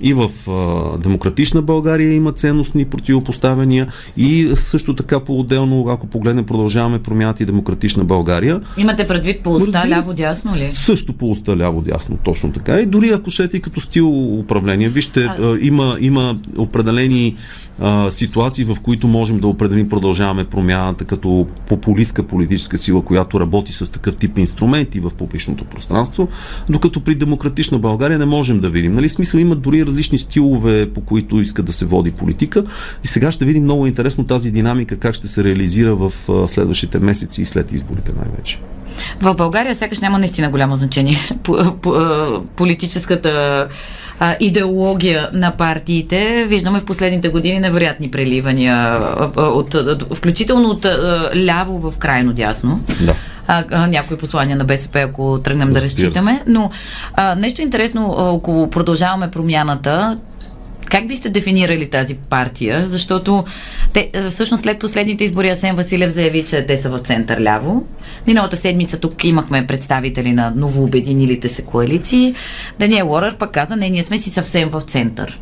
и 0.00 0.14
в 0.14 0.30
а, 0.48 0.98
демократична 0.98 1.62
България 1.62 2.12
има 2.12 2.32
ценностни 2.32 2.84
противопоставяния 2.84 3.86
и 4.16 4.50
също 4.54 4.94
така 4.94 5.20
по-отделно, 5.20 5.88
ако 5.88 6.06
погледнем, 6.06 6.44
продължаваме 6.44 6.98
промяната 6.98 7.42
и 7.42 7.46
демократична 7.46 8.04
България. 8.04 8.60
Имате 8.76 9.06
предвид 9.06 9.42
по 9.42 9.50
уста 9.50 9.82
ляво-дясно 9.88 10.56
ли? 10.56 10.68
Също 10.72 11.12
по 11.12 11.30
уста 11.30 11.56
ляво-дясно, 11.56 12.16
точно 12.24 12.52
така. 12.52 12.80
И 12.80 12.86
дори 12.86 13.08
ако 13.08 13.30
щете 13.30 13.56
и 13.56 13.60
като 13.60 13.80
стил 13.80 14.38
управление, 14.38 14.88
вижте, 14.88 15.24
а... 15.24 15.36
а, 15.42 15.58
има, 15.60 15.96
има 16.00 16.38
определени 16.56 17.36
а, 17.80 18.10
ситуации, 18.10 18.64
в 18.64 18.76
които 18.82 19.08
можем 19.08 19.38
да 19.38 19.46
определим 19.46 19.88
продължаваме 19.88 20.44
промяната 20.44 21.04
като 21.04 21.46
популистка 21.68 22.22
политическа 22.22 22.78
сила, 22.78 23.04
която 23.04 23.40
работи 23.40 23.72
с 23.72 23.92
такъв 23.92 24.16
тип 24.16 24.38
инструменти 24.38 25.00
в 25.00 25.10
публичното 25.10 25.64
пространство, 25.64 26.28
докато 26.68 27.00
при 27.00 27.14
демократична 27.14 27.78
България 27.78 28.18
не 28.18 28.24
можем 28.24 28.60
да 28.60 28.70
видим. 28.70 28.92
Нали, 28.92 29.08
смисъл 29.08 29.38
има 29.38 29.56
дори 29.56 29.86
различни 29.90 30.18
стилове, 30.18 30.90
по 30.92 31.00
които 31.00 31.40
иска 31.40 31.62
да 31.62 31.72
се 31.72 31.84
води 31.84 32.10
политика. 32.10 32.64
И 33.04 33.08
сега 33.08 33.32
ще 33.32 33.44
видим 33.44 33.62
много 33.62 33.86
интересно 33.86 34.26
тази 34.26 34.50
динамика, 34.50 34.96
как 34.96 35.14
ще 35.14 35.28
се 35.28 35.44
реализира 35.44 35.94
в 35.94 36.12
следващите 36.48 36.98
месеци 36.98 37.42
и 37.42 37.46
след 37.46 37.72
изборите 37.72 38.12
най-вече. 38.16 38.58
В 39.20 39.34
България 39.34 39.74
сякаш 39.74 40.00
няма 40.00 40.18
наистина 40.18 40.50
голямо 40.50 40.76
значение 40.76 41.16
политическата 42.56 43.68
а, 44.20 44.36
идеология 44.40 45.30
на 45.32 45.50
партиите. 45.50 46.44
Виждаме 46.48 46.80
в 46.80 46.84
последните 46.84 47.28
години 47.28 47.60
невероятни 47.60 48.10
преливания, 48.10 49.00
от, 49.36 49.74
от, 49.74 50.16
включително 50.16 50.68
от 50.68 50.84
а, 50.84 51.30
ляво 51.36 51.90
в 51.90 51.98
крайно 51.98 52.32
дясно. 52.32 52.80
Да 53.00 53.14
а, 53.50 53.64
а, 53.70 53.86
някои 53.86 54.16
послания 54.16 54.56
на 54.56 54.64
БСП, 54.64 55.00
ако 55.00 55.38
тръгнем 55.44 55.72
да 55.72 55.82
разчитаме. 55.82 56.42
Но 56.46 56.70
а, 57.14 57.34
нещо 57.34 57.62
интересно, 57.62 58.16
ако 58.36 58.70
продължаваме 58.70 59.30
промяната, 59.30 60.18
как 60.90 61.08
бихте 61.08 61.28
дефинирали 61.28 61.90
тази 61.90 62.14
партия? 62.14 62.88
Защото 62.88 63.44
те, 63.92 64.10
всъщност 64.30 64.62
след 64.62 64.78
последните 64.78 65.24
избори 65.24 65.48
Асен 65.48 65.76
Василев 65.76 66.12
заяви, 66.12 66.44
че 66.44 66.66
те 66.66 66.76
са 66.76 66.90
в 66.90 66.98
център 66.98 67.40
ляво. 67.40 67.86
Миналата 68.26 68.56
седмица 68.56 69.00
тук 69.00 69.24
имахме 69.24 69.66
представители 69.66 70.32
на 70.32 70.52
новообединилите 70.56 71.48
се 71.48 71.62
коалиции. 71.62 72.34
Даниел 72.78 73.08
Лорър 73.08 73.36
пък 73.36 73.52
каза, 73.52 73.76
не, 73.76 73.88
ние 73.88 74.04
сме 74.04 74.18
си 74.18 74.30
съвсем 74.30 74.68
в 74.68 74.80
център. 74.80 75.40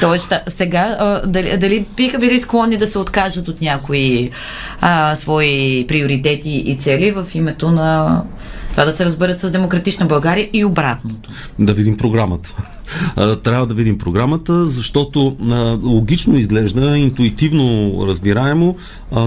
Тоест, 0.00 0.32
сега, 0.46 1.20
дали, 1.26 1.56
дали 1.58 1.86
биха 1.96 2.18
били 2.18 2.38
склонни 2.38 2.76
да 2.76 2.86
се 2.86 2.98
откажат 2.98 3.48
от 3.48 3.60
някои 3.60 4.30
а, 4.80 5.16
свои 5.16 5.84
приоритети 5.88 6.50
и 6.66 6.76
цели 6.76 7.10
в 7.10 7.26
името 7.34 7.70
на 7.70 8.22
това 8.70 8.84
да 8.84 8.92
се 8.92 9.04
разберат 9.04 9.40
с 9.40 9.50
демократична 9.50 10.06
България 10.06 10.48
и 10.52 10.64
обратното? 10.64 11.30
Да 11.58 11.74
видим 11.74 11.96
програмата 11.96 12.54
трябва 13.42 13.66
да 13.66 13.74
видим 13.74 13.98
програмата, 13.98 14.66
защото 14.66 15.36
логично 15.82 16.38
изглежда, 16.38 16.98
интуитивно 16.98 17.94
разбираемо, 18.06 18.76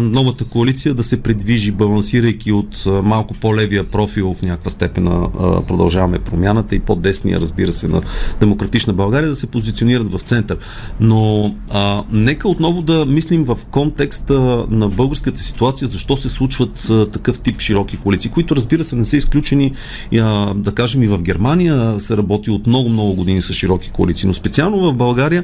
новата 0.02 0.45
коалиция 0.45 0.93
да 0.93 1.04
се 1.04 1.22
предвижи, 1.22 1.72
балансирайки 1.72 2.52
от 2.52 2.86
малко 3.04 3.34
по-левия 3.34 3.84
профил 3.84 4.34
в 4.34 4.41
някаква 4.41 4.72
степен 4.72 5.04
на 5.04 5.30
продължаваме 5.67 6.19
промяната 6.19 6.76
и 6.76 6.80
по-десния, 6.80 7.39
разбира 7.39 7.72
се, 7.72 7.88
на 7.88 8.02
демократична 8.39 8.93
България, 8.93 9.30
да 9.30 9.36
се 9.36 9.48
позиционират 9.48 10.12
в 10.12 10.19
център. 10.19 10.58
Но 11.00 11.56
а, 11.69 12.04
нека 12.12 12.50
отново 12.50 12.82
да 12.82 13.06
мислим 13.06 13.43
в 13.43 13.58
контекста 13.72 14.65
на 14.69 14.89
българската 14.89 15.43
ситуация, 15.43 15.88
защо 15.88 16.17
се 16.17 16.30
случват 16.30 16.88
а, 16.89 17.12
такъв 17.12 17.39
тип 17.39 17.62
широки 17.62 17.98
коалиции, 17.98 18.32
които 18.32 18.56
разбира 18.56 18.84
се 18.84 18.95
не 18.95 19.06
са 19.06 19.17
изключени, 19.17 19.74
а, 20.13 20.54
да 20.54 20.72
кажем 20.72 21.04
и 21.04 21.08
в 21.08 21.22
Германия 21.22 22.00
се 22.00 22.17
работи 22.17 22.52
от 22.52 22.67
много-много 22.67 23.13
години 23.13 23.41
с 23.41 23.49
широки 23.54 23.90
коалиции. 23.90 24.28
Но 24.28 24.34
специално 24.34 24.92
в 24.92 24.96
България 24.96 25.44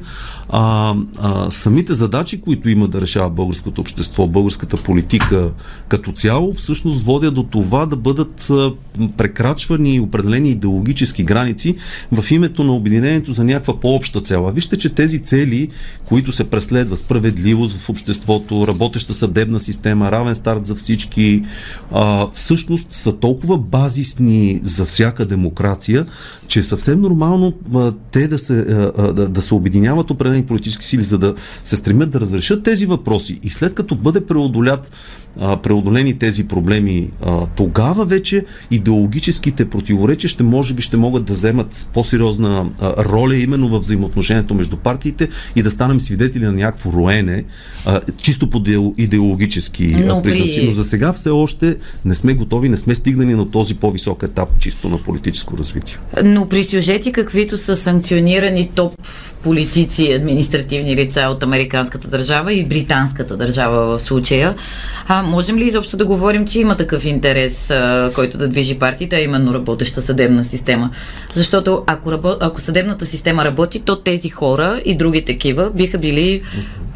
а, 0.50 0.96
а, 1.20 1.52
самите 1.52 1.94
задачи, 1.94 2.42
които 2.42 2.70
има 2.70 2.88
да 2.88 3.02
решава 3.02 3.30
българското 3.30 3.82
общество, 3.82 4.28
българската 4.28 4.78
политика 4.78 5.54
като 5.88 6.12
цяло, 6.12 6.54
всъщност 6.54 7.06
водят 7.06 7.34
до 7.34 7.44
това 7.44 7.86
да 7.86 7.96
бъдат 7.96 8.52
прекрачвани 9.18 10.00
определени 10.00 10.50
идеологически 10.50 11.24
граници 11.24 11.76
в 12.12 12.32
името 12.32 12.64
на 12.64 12.76
обединението 12.76 13.34
за 13.34 13.44
някаква 13.44 13.80
по-обща 13.80 14.22
цела. 14.22 14.52
Вижте, 14.52 14.78
че 14.78 14.90
тези 14.90 15.20
цели, 15.20 15.70
които 16.06 16.32
се 16.32 16.44
преследва 16.44 16.96
справедливост 16.96 17.78
в 17.78 17.90
обществото, 17.90 18.68
работеща 18.68 19.14
съдебна 19.14 19.60
система, 19.60 20.12
равен 20.12 20.36
старт 20.36 20.66
за 20.66 20.76
всички, 20.76 21.44
а, 21.92 22.28
всъщност 22.34 22.88
са 22.94 23.18
толкова 23.18 23.58
базисни 23.58 24.60
за 24.64 24.86
всяка 24.86 25.26
демокрация, 25.26 26.06
че 26.48 26.60
е 26.60 26.64
съвсем 26.64 27.02
нормално 27.02 27.54
а, 27.76 27.92
те 28.12 28.28
да 28.28 28.38
се, 28.38 28.56
да, 28.64 29.30
да 29.30 29.42
се 29.42 29.54
обединяват 29.54 30.12
определени 30.12 30.44
политически 30.46 30.86
сили, 30.86 31.02
за 31.04 31.18
да 31.18 31.36
се 31.64 31.76
стремят 31.76 32.10
да 32.10 32.20
разрешат 32.20 32.64
тези 32.64 32.86
въпроси. 32.86 33.40
И 33.44 33.50
след 33.50 33.74
като 33.74 33.96
бъде 33.96 34.26
преодолят 34.26 34.92
преодолени 35.64 36.18
тези 36.18 36.48
проблеми, 36.48 37.10
тогава 37.56 38.06
вече 38.06 38.46
идеологическите 38.72 39.70
противоречия 39.70 40.30
ще 40.30 40.44
може 40.44 40.74
би 40.74 40.82
ще 40.82 40.98
могат 40.98 41.26
да 41.26 41.34
вземат 41.34 41.88
по-сериозна 41.94 42.66
роля 42.82 43.36
именно 43.36 43.70
в 43.70 43.80
взаимоотношението 43.80 44.54
между 44.54 44.78
партиите 44.78 45.28
и 45.56 45.64
да 45.64 45.72
станем 45.72 46.00
свидетели 46.00 46.44
на 46.44 46.52
някакво 46.52 46.92
роене, 46.92 47.44
чисто 48.18 48.50
по 48.50 48.64
идеологически 48.98 49.96
Но 50.08 50.22
признаци. 50.22 50.60
При... 50.60 50.68
Но 50.68 50.74
за 50.74 50.84
сега 50.84 51.14
все 51.14 51.30
още 51.30 51.78
не 52.06 52.16
сме 52.16 52.34
готови, 52.34 52.70
не 52.70 52.78
сме 52.78 52.96
стигнали 52.96 53.36
на 53.36 53.52
този 53.52 53.74
по-висок 53.76 54.24
етап 54.24 54.50
чисто 54.60 54.90
на 54.90 54.98
политическо 54.98 55.58
развитие. 55.58 55.98
Но 56.24 56.50
при 56.50 56.64
сюжети, 56.64 57.12
каквито 57.12 57.58
са 57.58 57.76
санкционирани 57.86 58.72
топ 58.76 58.94
политици, 59.44 60.14
административни 60.14 60.96
лица 60.96 61.28
от 61.32 61.44
американската 61.44 62.08
държава 62.08 62.54
и 62.54 62.66
британската 62.66 63.38
държава 63.38 63.86
в 63.86 64.04
случая, 64.04 64.56
а, 65.08 65.22
можем 65.22 65.58
ли 65.58 65.66
изобщо 65.66 65.98
да 65.98 66.06
говорим, 66.06 66.46
че 66.46 66.60
има 66.60 66.76
такъв 66.76 67.06
интерес, 67.06 67.70
а, 67.70 68.12
който 68.16 68.38
да 68.38 68.48
движи 68.48 68.80
партията, 68.80 69.16
а 69.16 69.20
именно 69.20 69.54
работеща 69.54 70.02
съдебна 70.02 70.44
система? 70.44 70.90
Защото 71.36 71.84
ако, 71.88 72.12
рабо, 72.12 72.30
ако 72.40 72.62
съдебната 72.62 73.06
система 73.06 73.46
работи, 73.46 73.80
то 73.80 73.96
тези 73.96 74.30
хора 74.30 74.82
и 74.86 74.98
други 74.98 75.26
такива 75.26 75.72
биха 75.74 75.98
били 75.98 76.42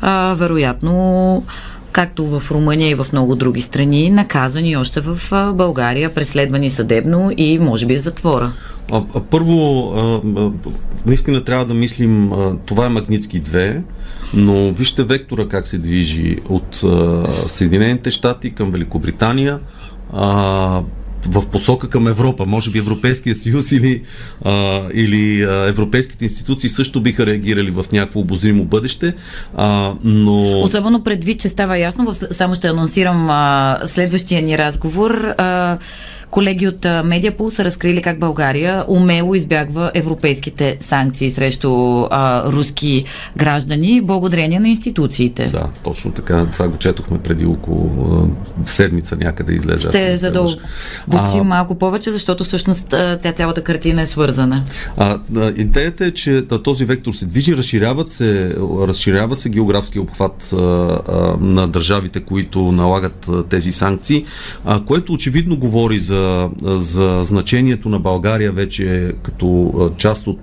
а, 0.02 0.34
вероятно 0.34 1.44
както 1.92 2.40
в 2.40 2.52
Румъния 2.52 2.90
и 2.90 2.96
в 2.96 3.08
много 3.12 3.36
други 3.36 3.62
страни, 3.62 4.10
наказани 4.10 4.78
още 4.78 5.02
в 5.02 5.20
България, 5.54 6.14
преследвани 6.14 6.70
съдебно 6.70 7.32
и 7.38 7.60
може 7.60 7.86
би 7.86 7.96
в 7.96 8.02
затвора. 8.02 8.52
А, 8.92 9.04
а, 9.16 9.20
първо, 9.20 9.92
а, 9.96 10.22
наистина 11.06 11.44
трябва 11.44 11.66
да 11.66 11.74
мислим, 11.74 12.34
а, 12.34 12.56
това 12.66 12.86
е 12.86 12.90
Магницки 12.90 13.42
2, 13.42 13.82
но 14.34 14.72
вижте 14.72 15.04
вектора 15.04 15.48
как 15.48 15.68
се 15.68 15.78
движи 15.78 16.38
от 16.50 16.84
а, 16.84 17.24
Съединените 17.48 18.12
щати 18.12 18.52
към 18.52 18.72
Великобритания. 18.72 19.60
А, 20.14 20.82
в 21.26 21.50
посока 21.50 21.90
към 21.90 22.08
Европа. 22.08 22.46
Може 22.46 22.72
би 22.72 22.80
Европейския 22.80 23.36
съюз 23.36 23.72
или, 23.72 24.04
а, 24.46 24.82
или 24.94 25.44
а, 25.44 25.68
европейските 25.68 26.26
институции 26.26 26.70
също 26.70 27.02
биха 27.02 27.26
реагирали 27.26 27.72
в 27.72 27.86
някакво 27.92 28.20
обозримо 28.20 28.66
бъдеще. 28.66 29.14
А, 29.58 29.94
но... 30.04 30.62
Особено 30.62 31.04
предвид, 31.04 31.40
че 31.40 31.50
става 31.50 31.78
ясно, 31.78 32.14
само 32.32 32.56
ще 32.56 32.68
анонсирам 32.68 33.30
а, 33.30 33.78
следващия 33.86 34.42
ни 34.42 34.58
разговор. 34.58 35.12
А, 35.12 35.78
Колеги 36.30 36.68
от 36.68 36.86
Медиапул 37.06 37.50
са 37.50 37.66
разкрили 37.66 38.02
как 38.02 38.20
България 38.20 38.86
умело 38.88 39.36
избягва 39.36 39.92
европейските 39.94 40.78
санкции 40.82 41.30
срещу 41.30 42.02
а, 42.12 42.52
руски 42.52 43.06
граждани 43.38 44.02
благодарение 44.02 44.60
на 44.60 44.70
институциите. 44.70 45.48
Да, 45.48 45.66
точно 45.84 46.12
така. 46.12 46.46
Това 46.54 46.68
го 46.68 46.78
четохме 46.78 47.20
преди 47.20 47.46
около 47.46 47.90
а, 48.66 48.70
седмица 48.70 49.16
някъде 49.16 49.54
излезе. 49.54 49.90
Ще 49.90 50.18
задълбочим 50.18 51.44
малко 51.44 51.76
повече, 51.76 52.12
защото 52.12 52.44
всъщност 52.44 52.88
тя 53.22 53.34
цялата 53.36 53.64
картина 53.64 54.02
е 54.02 54.06
свързана. 54.06 54.64
А, 54.98 55.18
а, 55.36 55.54
идеята 55.58 56.06
е, 56.06 56.12
че 56.12 56.44
този 56.64 56.86
вектор 56.86 57.14
се 57.14 57.26
движи, 57.26 57.58
разширяват 57.58 58.12
се, 58.12 58.56
разширява 58.88 59.36
се 59.36 59.50
географски 59.50 60.00
обхват 60.00 60.54
а, 60.54 60.56
а, 60.58 61.36
на 61.40 61.68
държавите, 61.68 62.20
които 62.20 62.72
налагат 62.72 63.28
а, 63.30 63.44
тези 63.44 63.72
санкции, 63.72 64.26
а, 64.66 64.84
което 64.86 65.14
очевидно 65.14 65.58
говори 65.58 66.00
за, 66.00 66.19
за 66.64 67.22
значението 67.24 67.90
на 67.90 68.00
България 68.00 68.52
вече 68.52 69.14
като 69.24 69.92
част 69.98 70.28
от, 70.28 70.40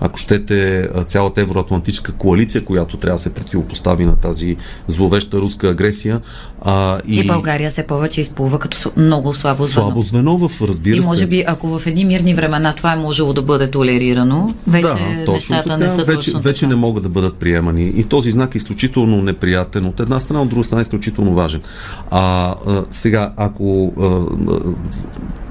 ако 0.00 0.18
щете, 0.18 0.88
цялата 1.06 1.40
евроатлантическа 1.40 2.12
коалиция, 2.12 2.64
която 2.64 2.96
трябва 2.96 3.16
да 3.16 3.22
се 3.22 3.34
противопостави 3.34 4.04
на 4.04 4.16
тази 4.16 4.56
зловеща 4.88 5.36
руска 5.36 5.68
агресия. 5.68 6.20
А, 6.62 7.00
и... 7.08 7.20
и 7.20 7.26
България 7.26 7.70
се 7.70 7.82
повече 7.82 8.20
изплува 8.20 8.58
като 8.58 8.92
много 8.96 9.34
слабо 9.34 9.64
звено. 9.64 9.86
Слабо 9.86 10.02
звено 10.02 10.48
в, 10.48 10.62
разбира 10.62 11.02
се. 11.02 11.06
И 11.06 11.10
може 11.10 11.26
би, 11.26 11.44
ако 11.46 11.78
в 11.78 11.86
едни 11.86 12.04
мирни 12.04 12.34
времена 12.34 12.74
това 12.74 12.92
е 12.92 12.96
можело 12.96 13.32
да 13.32 13.42
бъде 13.42 13.70
толерирано, 13.70 14.54
вече 14.66 14.88
да, 15.26 15.32
нещата 15.32 15.62
така, 15.62 15.76
не 15.76 15.90
са 15.90 16.04
вече, 16.04 16.32
точно 16.32 16.40
вече 16.40 16.60
така. 16.60 16.70
не 16.70 16.76
могат 16.76 17.02
да 17.02 17.08
бъдат 17.08 17.36
приемани. 17.36 17.92
И 17.96 18.04
този 18.04 18.30
знак 18.30 18.54
е 18.54 18.58
изключително 18.58 19.22
неприятен 19.22 19.86
от 19.86 20.00
една 20.00 20.20
страна, 20.20 20.42
от 20.42 20.48
друга 20.48 20.64
страна 20.64 20.80
е 20.80 20.82
изключително 20.82 21.34
важен. 21.34 21.60
А, 22.10 22.54
а 22.66 22.84
сега, 22.90 23.32
ако 23.36 23.92
а, 24.00 24.87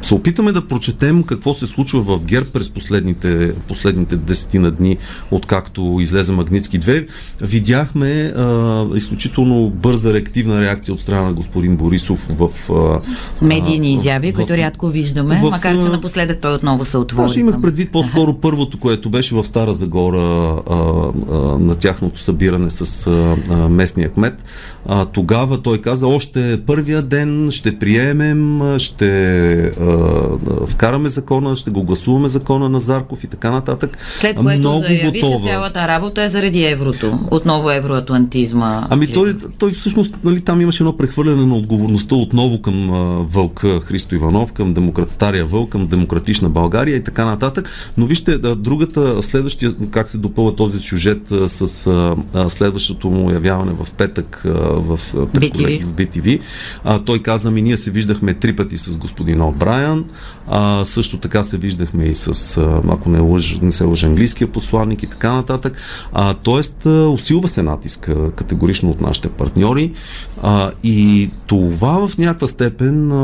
се 0.02 0.13
опитаме 0.13 0.52
да 0.52 0.67
прочетем 0.67 1.23
какво 1.23 1.54
се 1.54 1.67
случва 1.67 2.02
в 2.02 2.26
ГЕРБ 2.26 2.50
през 2.54 2.69
последните, 2.69 3.54
последните 3.67 4.15
десетина 4.15 4.71
дни, 4.71 4.97
откакто 5.32 5.97
излезе 6.02 6.32
Магницки 6.32 6.80
2, 6.80 7.08
видяхме 7.41 8.34
а, 8.38 8.86
изключително 8.95 9.69
бърза 9.69 10.13
реактивна 10.13 10.62
реакция 10.62 10.93
от 10.93 11.00
страна 11.00 11.21
на 11.21 11.34
господин 11.34 11.78
Борисов 11.78 12.19
в... 12.30 12.71
А, 12.73 13.45
Медийни 13.45 13.93
изяви, 13.93 14.32
в, 14.32 14.36
които 14.36 14.58
рядко 14.58 14.88
виждаме, 14.88 15.39
в, 15.43 15.50
макар 15.50 15.82
че 15.82 15.88
напоследък 15.88 16.41
той 16.41 16.54
отново 16.54 16.86
се 16.86 16.97
отвори. 16.97 17.26
Аз 17.26 17.36
имах 17.36 17.62
предвид 17.62 17.91
по-скоро 17.91 18.34
първото, 18.34 18.80
което 18.80 19.10
беше 19.10 19.36
в 19.36 19.43
Стара 19.43 19.73
Загора 19.73 20.21
а, 20.69 20.73
а, 20.73 21.36
на 21.60 21.76
тяхното 21.76 22.19
събиране 22.19 22.69
с 22.69 23.08
а, 23.08 23.36
а, 23.50 23.69
местния 23.69 24.10
кмет. 24.10 24.43
А, 24.86 25.06
тогава 25.06 25.62
той 25.62 25.78
каза, 25.78 26.08
още 26.08 26.62
първия 26.65 27.02
ден 27.02 27.50
ще 27.52 27.80
приемем, 27.80 28.62
ще 28.80 29.26
а, 29.27 30.67
вкараме 30.67 31.09
закона, 31.09 31.55
ще 31.55 31.71
го 31.71 31.83
гласуваме 31.83 32.27
закона 32.27 32.69
на 32.69 32.79
Зарков 32.79 33.23
и 33.23 33.27
така 33.27 33.51
нататък. 33.51 33.97
След 34.13 34.35
което 34.35 34.59
Много 34.59 34.79
заяви, 34.79 35.21
готова. 35.21 35.37
че 35.37 35.43
цялата 35.43 35.87
работа 35.87 36.23
е 36.23 36.29
заради 36.29 36.63
еврото. 36.63 37.19
Отново 37.31 37.71
евроатлантизма. 37.71 38.87
Ами 38.89 39.07
той, 39.13 39.37
той 39.57 39.71
всъщност, 39.71 40.15
нали, 40.23 40.41
там 40.41 40.61
имаше 40.61 40.83
едно 40.83 40.97
прехвърляне 40.97 41.45
на 41.45 41.55
отговорността 41.55 42.15
отново 42.15 42.61
към 42.61 42.89
а, 42.89 42.95
вълка 43.23 43.79
Христо 43.79 44.15
Иванов, 44.15 44.53
към 44.53 44.73
демократ, 44.73 45.11
стария 45.11 45.45
вълк, 45.45 45.69
към 45.69 45.87
демократична 45.87 46.49
България 46.49 46.95
и 46.95 47.03
така 47.03 47.25
нататък. 47.25 47.69
Но 47.97 48.05
вижте, 48.05 48.37
да, 48.37 48.55
другата, 48.55 49.23
следващия, 49.23 49.73
как 49.91 50.09
се 50.09 50.17
допълва 50.17 50.55
този 50.55 50.79
сюжет 50.79 51.31
а, 51.31 51.49
с 51.49 51.87
а, 52.33 52.49
следващото 52.49 53.09
му 53.09 53.31
явяване 53.31 53.71
в 53.71 53.91
петък 53.91 54.43
а, 54.45 54.49
в, 54.77 54.99
BTV. 55.13 55.83
в 55.83 55.87
BTV. 55.87 56.39
А, 56.83 56.99
той 56.99 57.19
каза 57.19 57.51
ми, 57.51 57.61
ние 57.61 57.77
се 57.77 57.91
виждахме 57.91 58.33
три 58.33 58.55
пъти 58.55 58.77
с 58.77 58.97
господин 58.97 59.16
Брайан. 59.56 60.06
А, 60.47 60.86
също 60.86 61.17
така 61.17 61.43
се 61.43 61.58
виждахме 61.58 62.06
и 62.06 62.15
с, 62.15 62.58
ако 62.89 63.10
не, 63.10 63.19
лъж, 63.19 63.60
не 63.62 63.71
се 63.71 63.84
лъжа, 63.84 64.08
английския 64.08 64.47
посланник 64.47 65.03
и 65.03 65.08
така 65.08 65.32
нататък. 65.32 65.77
А, 66.13 66.34
тоест, 66.34 66.86
усилва 66.86 67.47
се 67.47 67.63
натиска 67.63 68.32
категорично 68.32 68.89
от 68.89 69.01
нашите 69.01 69.30
партньори. 69.30 69.93
А, 70.41 70.71
и 70.84 71.30
това 71.47 72.08
в 72.08 72.17
някаква 72.17 72.47
степен 72.47 73.12
а, 73.12 73.15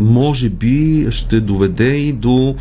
може 0.00 0.48
би 0.48 1.06
ще 1.10 1.40
доведе 1.40 1.96
и 1.96 2.12
до 2.12 2.54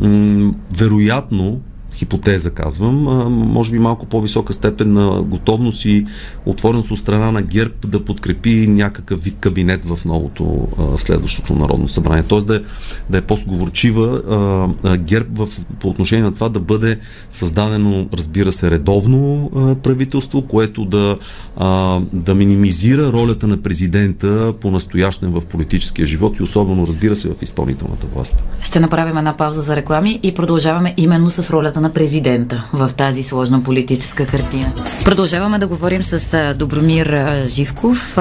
м- 0.00 0.52
вероятно 0.78 1.60
хипотеза 1.94 2.50
казвам, 2.50 2.94
може 3.30 3.72
би 3.72 3.78
малко 3.78 4.06
по-висока 4.06 4.54
степен 4.54 4.92
на 4.92 5.22
готовност 5.22 5.84
и 5.84 6.06
отвореност 6.46 6.90
от 6.90 6.98
страна 6.98 7.32
на 7.32 7.42
ГЕРБ 7.42 7.74
да 7.86 8.04
подкрепи 8.04 8.66
някакъв 8.68 9.22
вид 9.24 9.34
кабинет 9.40 9.84
в 9.84 10.04
новото 10.04 10.68
следващото 10.98 11.54
Народно 11.54 11.88
събрание. 11.88 12.22
Тоест 12.22 12.46
да 12.46 12.56
е, 12.56 12.60
да 13.10 13.18
е 13.18 13.20
по-сговорчива 13.20 14.22
ГЕРБ 14.98 15.46
в, 15.46 15.48
по 15.80 15.88
отношение 15.88 16.24
на 16.24 16.34
това 16.34 16.48
да 16.48 16.60
бъде 16.60 16.98
създадено, 17.30 18.08
разбира 18.14 18.52
се, 18.52 18.70
редовно 18.70 19.50
правителство, 19.82 20.42
което 20.42 20.84
да, 20.84 21.18
да 22.12 22.34
минимизира 22.34 23.12
ролята 23.12 23.46
на 23.46 23.56
президента 23.56 24.54
по 24.60 24.70
настоящен 24.70 25.30
в 25.30 25.46
политическия 25.46 26.06
живот 26.06 26.38
и 26.38 26.42
особено, 26.42 26.86
разбира 26.86 27.16
се, 27.16 27.28
в 27.28 27.42
изпълнителната 27.42 28.06
власт. 28.06 28.44
Ще 28.62 28.80
направим 28.80 29.18
една 29.18 29.36
пауза 29.36 29.62
за 29.62 29.76
реклами 29.76 30.20
и 30.22 30.34
продължаваме 30.34 30.94
именно 30.96 31.30
с 31.30 31.50
ролята 31.50 31.77
на 31.80 31.88
на 31.88 31.92
президента 31.92 32.64
в 32.72 32.90
тази 32.96 33.22
сложна 33.22 33.62
политическа 33.62 34.26
картина. 34.26 34.72
Продължаваме 35.04 35.58
да 35.58 35.66
говорим 35.66 36.02
с 36.02 36.54
Добромир 36.58 37.46
Живков, 37.46 38.18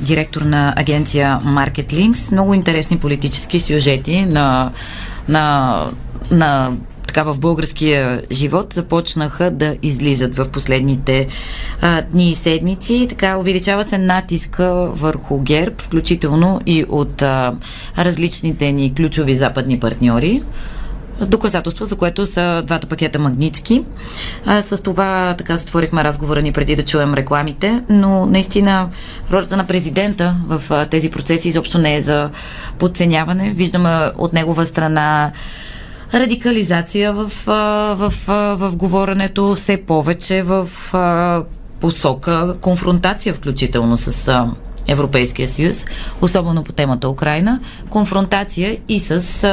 директор 0.00 0.42
на 0.42 0.74
агенция 0.76 1.40
Market. 1.44 2.32
Много 2.32 2.54
интересни 2.54 2.98
политически 2.98 3.60
сюжети 3.60 4.24
на, 4.24 4.72
на, 5.28 5.86
на 6.30 6.72
така 7.06 7.22
в 7.22 7.38
българския 7.38 8.22
живот 8.32 8.72
започнаха 8.72 9.50
да 9.50 9.76
излизат 9.82 10.36
в 10.36 10.50
последните 10.50 11.26
а, 11.80 12.02
дни 12.02 12.30
и 12.30 12.34
седмици. 12.34 13.06
Така 13.08 13.36
увеличава 13.36 13.84
се 13.84 13.98
натиска 13.98 14.90
върху 14.92 15.40
ГЕРБ, 15.40 15.74
включително 15.78 16.60
и 16.66 16.84
от 16.88 17.22
а, 17.22 17.52
различните 17.98 18.72
ни 18.72 18.94
ключови 18.94 19.34
западни 19.34 19.80
партньори 19.80 20.42
доказателство, 21.26 21.84
за 21.84 21.96
което 21.96 22.26
са 22.26 22.62
двата 22.66 22.86
пакета 22.86 23.18
Магницки. 23.18 23.84
А, 24.46 24.62
с 24.62 24.82
това 24.82 25.34
така 25.38 25.56
затворихме 25.56 26.04
разговора 26.04 26.42
ни 26.42 26.52
преди 26.52 26.76
да 26.76 26.84
чуем 26.84 27.14
рекламите, 27.14 27.82
но 27.88 28.26
наистина 28.26 28.88
ролята 29.32 29.56
на 29.56 29.66
президента 29.66 30.36
в 30.46 30.62
а, 30.70 30.86
тези 30.86 31.10
процеси 31.10 31.48
изобщо 31.48 31.78
не 31.78 31.96
е 31.96 32.02
за 32.02 32.30
подценяване. 32.78 33.50
Виждаме 33.50 34.10
от 34.18 34.32
негова 34.32 34.66
страна 34.66 35.32
радикализация 36.14 37.12
в, 37.12 37.32
в, 37.46 38.12
а, 38.28 38.32
в 38.54 38.76
говоренето 38.76 39.54
все 39.54 39.76
повече 39.76 40.42
в 40.42 40.68
посока 41.80 42.56
конфронтация, 42.60 43.34
включително 43.34 43.96
с 43.96 44.46
Европейския 44.88 45.48
съюз, 45.48 45.86
особено 46.20 46.64
по 46.64 46.72
темата 46.72 47.08
Украина, 47.08 47.60
конфронтация 47.90 48.78
и 48.88 49.00
с 49.00 49.44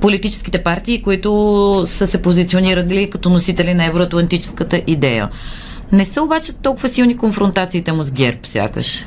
политическите 0.00 0.62
партии, 0.62 1.02
които 1.02 1.82
са 1.86 2.06
се 2.06 2.22
позиционирали 2.22 3.10
като 3.10 3.30
носители 3.30 3.74
на 3.74 3.84
евроатлантическата 3.84 4.82
идея. 4.86 5.28
Не 5.92 6.04
са 6.04 6.22
обаче 6.22 6.52
толкова 6.52 6.88
силни 6.88 7.16
конфронтациите 7.16 7.92
му 7.92 8.02
с 8.02 8.10
ГЕРБ, 8.10 8.38
сякаш. 8.44 9.04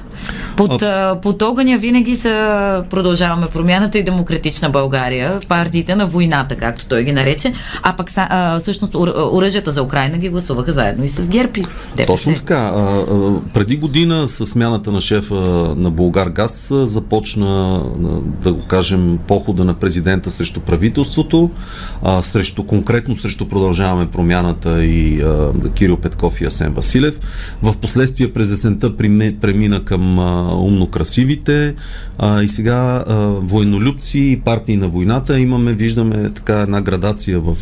Под, 0.58 0.82
а... 0.82 1.20
под 1.22 1.42
огъня 1.42 1.78
винаги 1.78 2.16
са 2.16 2.84
продължаваме 2.90 3.48
промяната 3.48 3.98
и 3.98 4.04
демократична 4.04 4.70
България, 4.70 5.40
партиите 5.48 5.96
на 5.96 6.06
войната, 6.06 6.56
както 6.56 6.86
той 6.86 7.04
ги 7.04 7.12
нарече, 7.12 7.54
а 7.84 7.96
пък 7.96 8.12
а, 8.16 8.60
всъщност 8.60 8.96
оръжията 9.32 9.72
за 9.72 9.84
Украина 9.84 10.18
ги 10.18 10.30
гласуваха 10.30 10.72
заедно 10.72 11.06
и 11.06 11.10
с 11.10 11.28
Герпи. 11.28 11.66
Точно 12.08 12.36
така. 12.36 12.56
А, 12.56 13.06
преди 13.54 13.78
година 13.78 14.28
с 14.28 14.46
смяната 14.46 14.92
на 14.92 15.02
шефа 15.02 15.36
на 15.78 15.92
Българ 15.92 16.30
Газ 16.30 16.72
започна, 16.72 17.82
да 18.44 18.54
го 18.54 18.68
кажем, 18.68 19.20
похода 19.28 19.66
на 19.66 19.74
президента 19.74 20.32
срещу 20.32 20.60
правителството, 20.60 21.50
а, 22.04 22.22
срещу, 22.22 22.64
конкретно 22.64 23.16
срещу 23.16 23.48
продължаваме 23.48 24.08
промяната 24.12 24.86
и 24.86 25.22
а, 25.22 25.52
Кирил 25.76 25.98
Петков 25.98 26.42
и 26.42 26.46
Асен 26.46 26.74
Василев. 26.74 27.20
В 27.62 27.78
последствие 27.78 28.34
през 28.34 28.52
есента 28.52 28.98
премина 29.42 29.84
към 29.86 30.11
а, 30.20 30.56
умно 30.56 30.88
красивите. 30.88 31.76
А, 32.18 32.44
и 32.44 32.48
сега 32.48 33.04
а, 33.08 33.16
военнолюбци 33.26 34.20
и 34.20 34.42
партии 34.46 34.78
на 34.78 34.88
войната 34.88 35.40
имаме, 35.40 35.74
виждаме 35.74 36.30
така 36.30 36.60
една 36.60 36.82
градация 36.82 37.40
в, 37.40 37.58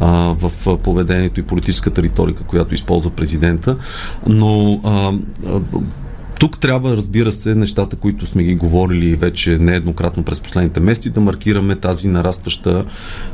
а, 0.00 0.34
в 0.34 0.78
поведението 0.78 1.40
и 1.40 1.42
политическата 1.42 2.02
риторика, 2.02 2.44
която 2.44 2.74
използва 2.74 3.10
президента, 3.10 3.76
но 4.26 4.80
а, 4.84 5.12
а, 5.46 5.60
тук 6.38 6.58
трябва, 6.58 6.96
разбира 6.96 7.32
се, 7.32 7.54
нещата, 7.54 7.96
които 7.96 8.26
сме 8.26 8.42
ги 8.42 8.54
говорили 8.54 9.16
вече 9.16 9.58
нееднократно 9.58 10.22
през 10.22 10.40
последните 10.40 10.80
месеци, 10.80 11.10
да 11.10 11.20
маркираме 11.20 11.76
тази 11.76 12.08
нарастваща 12.08 12.84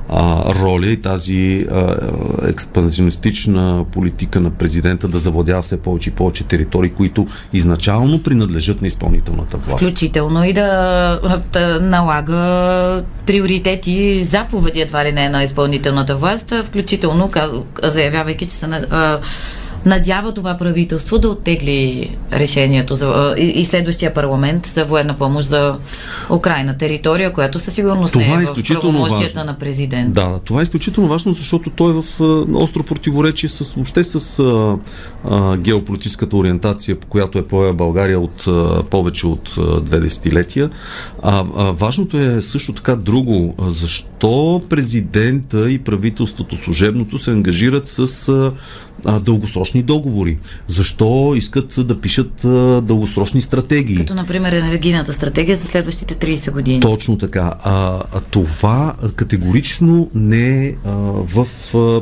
а, 0.08 0.54
роля 0.54 0.86
и 0.86 0.96
тази 0.96 1.66
а, 1.70 1.96
експанзионистична 2.42 3.84
политика 3.92 4.40
на 4.40 4.50
президента 4.50 5.08
да 5.08 5.18
завладява 5.18 5.62
все 5.62 5.76
повече 5.76 6.10
и 6.10 6.12
повече 6.12 6.44
територии, 6.44 6.90
които 6.90 7.26
изначално 7.52 8.22
принадлежат 8.22 8.82
на 8.82 8.86
изпълнителната 8.86 9.56
власт. 9.56 9.84
Включително 9.84 10.44
и 10.44 10.52
да, 10.52 11.40
да 11.52 11.80
налага 11.80 13.04
приоритети, 13.26 14.22
заповеди 14.22 14.80
едва 14.80 15.04
ли 15.04 15.12
не 15.12 15.28
на 15.28 15.42
изпълнителната 15.42 16.16
власт, 16.16 16.54
включително 16.64 17.30
заявявайки, 17.82 18.46
че 18.46 18.54
са 18.54 18.68
надява 19.86 20.34
това 20.34 20.58
правителство 20.58 21.18
да 21.18 21.28
оттегли 21.28 22.10
решението 22.32 22.94
за, 22.94 23.34
и, 23.38 23.44
и 23.44 23.64
следващия 23.64 24.14
парламент 24.14 24.66
за 24.66 24.84
военна 24.84 25.14
помощ 25.14 25.48
за 25.48 25.78
Украина, 26.30 26.78
територия, 26.78 27.32
която 27.32 27.58
със 27.58 27.74
сигурност 27.74 28.12
това 28.12 28.24
не 28.24 28.32
е, 28.32 28.42
е 28.42 28.46
в 28.46 28.80
правомощията 28.80 29.44
на 29.44 29.58
президент. 29.58 30.14
Да, 30.14 30.40
това 30.44 30.60
е 30.60 30.62
изключително 30.62 31.08
важно, 31.08 31.32
защото 31.32 31.70
той 31.70 31.90
е 31.90 32.02
в 32.02 32.04
остро 32.54 32.82
противоречие 32.82 33.48
с, 33.48 33.74
въобще 33.74 34.04
с 34.04 34.38
а, 34.38 34.76
а, 35.30 35.56
геополитическата 35.56 36.36
ориентация, 36.36 37.00
по 37.00 37.06
която 37.06 37.38
е 37.38 37.46
поя 37.46 37.72
България 37.74 38.20
от 38.20 38.46
а, 38.46 38.82
повече 38.82 39.26
от 39.26 39.54
а, 39.58 39.80
две 39.80 40.00
десетилетия. 40.00 40.70
А, 41.22 41.44
а, 41.56 41.70
важното 41.70 42.18
е 42.18 42.42
също 42.42 42.72
така 42.72 42.96
друго. 42.96 43.54
Защо 43.68 44.62
президента 44.68 45.70
и 45.70 45.78
правителството 45.78 46.56
служебното 46.56 47.18
се 47.18 47.30
ангажират 47.30 47.86
с 47.86 48.28
а, 48.28 48.52
а, 49.04 49.20
дългосрочни 49.72 49.82
договори? 49.82 50.38
Защо 50.66 51.35
искат 51.37 51.74
да 51.87 52.00
пишат 52.00 52.44
а, 52.44 52.80
дългосрочни 52.80 53.40
стратегии? 53.40 53.96
Като, 53.96 54.14
например, 54.14 54.52
енергийната 54.52 55.12
стратегия 55.12 55.56
за 55.56 55.66
следващите 55.66 56.14
30 56.14 56.52
години. 56.52 56.80
Точно 56.80 57.18
така. 57.18 57.54
А, 57.64 58.02
а 58.12 58.20
това 58.20 58.94
категорично 59.16 60.11
не 60.14 60.66
е 60.66 60.76
в 60.85 61.46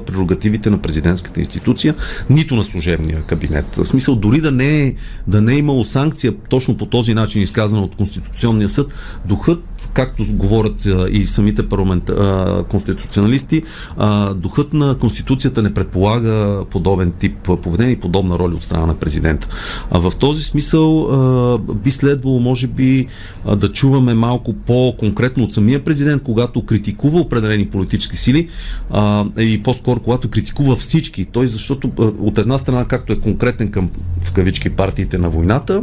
прерогативите 0.06 0.70
на 0.70 0.78
президентската 0.78 1.40
институция, 1.40 1.94
нито 2.30 2.56
на 2.56 2.64
служебния 2.64 3.22
кабинет. 3.22 3.76
В 3.76 3.86
смисъл, 3.86 4.16
дори 4.16 4.40
да 4.40 4.50
не, 4.50 4.82
е, 4.82 4.94
да 5.26 5.42
не 5.42 5.52
е 5.52 5.58
имало 5.58 5.84
санкция 5.84 6.32
точно 6.48 6.76
по 6.76 6.86
този 6.86 7.14
начин, 7.14 7.42
изказана 7.42 7.82
от 7.82 7.96
Конституционния 7.96 8.68
съд, 8.68 8.92
духът, 9.24 9.90
както 9.94 10.24
говорят 10.30 10.88
и 11.10 11.26
самите 11.26 11.68
парламент, 11.68 12.10
конституционалисти, 12.70 13.62
духът 14.34 14.72
на 14.72 14.94
Конституцията 14.94 15.62
не 15.62 15.74
предполага 15.74 16.64
подобен 16.70 17.12
тип 17.12 17.48
поведение 17.60 17.92
и 17.92 18.00
подобна 18.00 18.38
роля 18.38 18.54
от 18.54 18.62
страна 18.62 18.86
на 18.86 18.94
президента. 18.94 19.48
А 19.90 19.98
в 19.98 20.12
този 20.18 20.42
смисъл 20.42 21.00
а, 21.02 21.58
би 21.58 21.90
следвало, 21.90 22.40
може 22.40 22.66
би, 22.66 23.06
а, 23.44 23.56
да 23.56 23.68
чуваме 23.68 24.14
малко 24.14 24.52
по-конкретно 24.52 25.44
от 25.44 25.54
самия 25.54 25.84
президент, 25.84 26.22
когато 26.22 26.66
критикува 26.66 27.20
определени 27.20 27.66
политически 27.66 28.16
сили 28.16 28.48
а, 28.90 29.24
и 29.38 29.62
по-скоро 29.62 30.00
когато 30.00 30.28
критикува 30.28 30.76
всички. 30.76 31.24
Той, 31.24 31.46
защото 31.46 31.90
а, 31.98 32.02
от 32.02 32.38
една 32.38 32.58
страна, 32.58 32.84
както 32.84 33.12
е 33.12 33.20
конкретен 33.20 33.70
към 33.70 33.90
в 34.20 34.32
кавички 34.32 34.70
партиите 34.70 35.18
на 35.18 35.30
войната 35.30 35.82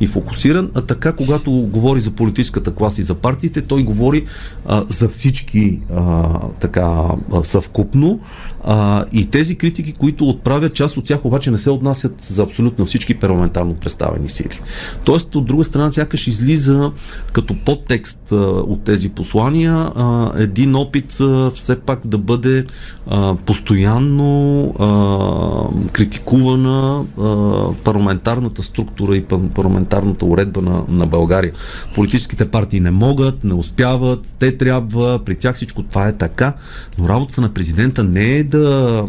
и 0.00 0.06
фокусиран, 0.06 0.70
а 0.74 0.82
така, 0.82 1.12
когато 1.12 1.50
говори 1.50 2.00
за 2.00 2.10
политическата 2.10 2.74
класа 2.74 3.00
и 3.00 3.04
за 3.04 3.14
партиите, 3.14 3.62
той 3.62 3.82
говори 3.82 4.24
а, 4.66 4.84
за 4.88 5.08
всички 5.08 5.80
а, 5.94 6.24
така 6.60 7.02
съвкупно. 7.42 8.20
А, 8.64 9.04
и 9.12 9.26
тези 9.26 9.56
критики, 9.56 9.92
които 9.92 10.28
отправят, 10.28 10.74
част 10.74 10.96
от 10.96 11.04
тях 11.04 11.24
обаче 11.24 11.50
не 11.50 11.58
се 11.58 11.70
отнасят 11.70 12.22
за 12.22 12.42
абсолютно 12.42 12.84
всички 12.84 13.14
парламентарно 13.14 13.74
представени 13.74 14.28
сили. 14.28 14.60
Тоест, 15.04 15.34
от 15.34 15.46
друга 15.46 15.64
страна, 15.64 15.92
сякаш 15.92 16.26
излиза 16.26 16.92
като 17.32 17.54
подтекст 17.64 18.32
а, 18.32 18.36
от 18.46 18.84
тези 18.84 19.08
послания 19.08 19.72
а, 19.72 20.32
един 20.36 20.76
опит 20.76 21.20
а, 21.20 21.50
все 21.54 21.80
пак 21.80 22.06
да 22.06 22.18
бъде 22.18 22.66
а, 23.06 23.34
постоянно 23.34 24.64
а, 24.78 25.88
критикувана 25.92 27.04
а, 27.20 27.66
парламентарната 27.84 28.62
структура 28.62 29.16
и 29.16 29.24
парламентарната 29.54 30.24
уредба 30.24 30.62
на, 30.62 30.82
на 30.88 31.06
България. 31.06 31.52
Политическите 31.94 32.48
партии 32.48 32.80
не 32.80 32.90
могат, 32.90 33.44
не 33.44 33.54
успяват, 33.54 34.36
те 34.38 34.56
трябва, 34.56 35.20
при 35.24 35.36
тях 35.36 35.56
всичко 35.56 35.82
това 35.82 36.08
е 36.08 36.16
така, 36.16 36.54
но 36.98 37.08
работата 37.08 37.40
на 37.40 37.48
президента 37.48 38.04
не 38.04 38.36
е 38.36 38.44
да, 38.58 39.04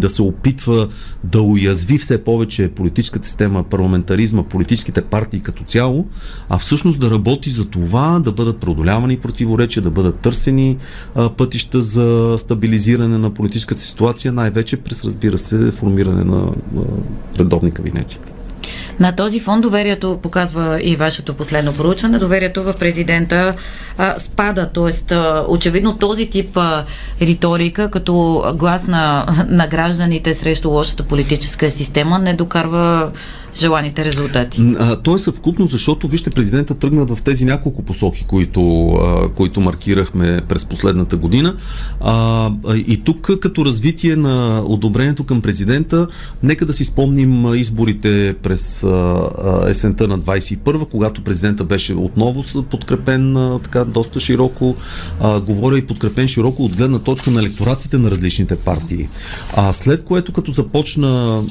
да 0.00 0.08
се 0.08 0.22
опитва 0.22 0.88
да 1.24 1.42
уязви 1.42 1.98
все 1.98 2.24
повече 2.24 2.68
политическата 2.68 3.26
система, 3.26 3.64
парламентаризма, 3.64 4.42
политическите 4.42 5.02
партии 5.02 5.40
като 5.40 5.64
цяло, 5.64 6.06
а 6.48 6.58
всъщност 6.58 7.00
да 7.00 7.10
работи 7.10 7.50
за 7.50 7.64
това 7.64 8.20
да 8.20 8.32
бъдат 8.32 8.58
преодолявани 8.58 9.16
противоречия, 9.16 9.82
да 9.82 9.90
бъдат 9.90 10.18
търсени 10.18 10.76
а, 11.14 11.30
пътища 11.30 11.82
за 11.82 12.36
стабилизиране 12.38 13.18
на 13.18 13.34
политическата 13.34 13.82
ситуация, 13.82 14.32
най-вече 14.32 14.76
през, 14.76 15.04
разбира 15.04 15.38
се, 15.38 15.70
формиране 15.70 16.24
на, 16.24 16.52
на 16.72 16.84
редовни 17.38 17.70
кабинети. 17.70 18.18
На 19.00 19.12
този 19.12 19.40
фон 19.40 19.60
доверието, 19.60 20.18
показва 20.22 20.82
и 20.82 20.96
вашето 20.96 21.34
последно 21.34 21.74
проучване, 21.74 22.18
доверието 22.18 22.62
в 22.62 22.74
президента 22.78 23.54
а, 23.98 24.18
спада. 24.18 24.70
Тоест, 24.74 25.12
а, 25.12 25.44
очевидно 25.48 25.98
този 25.98 26.30
тип 26.30 26.56
а, 26.56 26.84
риторика, 27.20 27.90
като 27.90 28.44
глас 28.54 28.86
на, 28.86 29.26
на 29.48 29.66
гражданите 29.66 30.34
срещу 30.34 30.70
лошата 30.70 31.02
политическа 31.02 31.70
система, 31.70 32.18
не 32.18 32.34
докарва 32.34 33.10
желаните 33.58 34.04
резултати. 34.04 34.74
То 35.02 35.16
е 35.16 35.18
съвкупно, 35.18 35.66
защото 35.66 36.08
вижте, 36.08 36.30
президента 36.30 36.74
тръгна 36.74 37.04
в 37.06 37.22
тези 37.22 37.44
няколко 37.44 37.82
посоки, 37.82 38.24
които, 38.28 38.92
които 39.36 39.60
маркирахме 39.60 40.40
през 40.48 40.64
последната 40.64 41.16
година. 41.16 41.56
И 42.74 43.02
тук 43.04 43.30
като 43.40 43.64
развитие 43.64 44.16
на 44.16 44.62
одобрението 44.66 45.24
към 45.24 45.40
президента, 45.40 46.06
нека 46.42 46.66
да 46.66 46.72
си 46.72 46.84
спомним 46.84 47.54
изборите 47.54 48.34
през 48.42 48.84
есента 49.68 50.08
на 50.08 50.18
21 50.18 50.88
когато 50.88 51.24
президента 51.24 51.64
беше 51.64 51.94
отново 51.94 52.44
подкрепен 52.70 53.58
така 53.62 53.84
доста 53.84 54.20
широко, 54.20 54.74
говоря 55.46 55.78
и 55.78 55.86
подкрепен 55.86 56.28
широко 56.28 56.64
от 56.64 56.76
гледна 56.76 56.98
точка 56.98 57.30
на 57.30 57.40
електоратите 57.40 57.98
на 57.98 58.10
различните 58.10 58.56
партии. 58.56 59.08
А 59.56 59.72
след 59.72 60.04
което 60.04 60.32
като 60.32 60.52
започна 60.52 61.42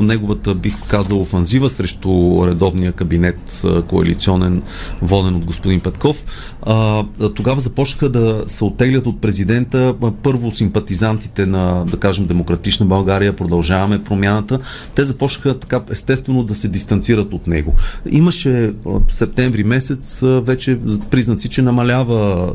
неговата, 0.00 0.54
бих 0.54 0.74
казал, 0.88 1.20
офанзива, 1.20 1.49
офанзива 1.50 1.70
срещу 1.70 2.44
редовния 2.46 2.92
кабинет 2.92 3.64
коалиционен, 3.88 4.62
воден 5.02 5.34
от 5.34 5.44
господин 5.44 5.80
Петков. 5.80 6.24
А, 6.62 7.04
тогава 7.34 7.60
започнаха 7.60 8.08
да 8.08 8.44
се 8.46 8.64
оттеглят 8.64 9.06
от 9.06 9.20
президента 9.20 9.94
първо 10.22 10.50
симпатизантите 10.50 11.46
на, 11.46 11.84
да 11.84 11.96
кажем, 11.96 12.26
Демократична 12.26 12.86
България, 12.86 13.36
продължаваме 13.36 14.04
промяната. 14.04 14.58
Те 14.94 15.04
започнаха 15.04 15.58
така 15.58 15.80
естествено 15.90 16.42
да 16.42 16.54
се 16.54 16.68
дистанцират 16.68 17.32
от 17.32 17.46
него. 17.46 17.74
Имаше 18.10 18.72
в 18.84 19.00
септември 19.10 19.64
месец 19.64 20.20
вече 20.22 20.78
признаци, 21.10 21.48
че 21.48 21.62
намалява 21.62 22.52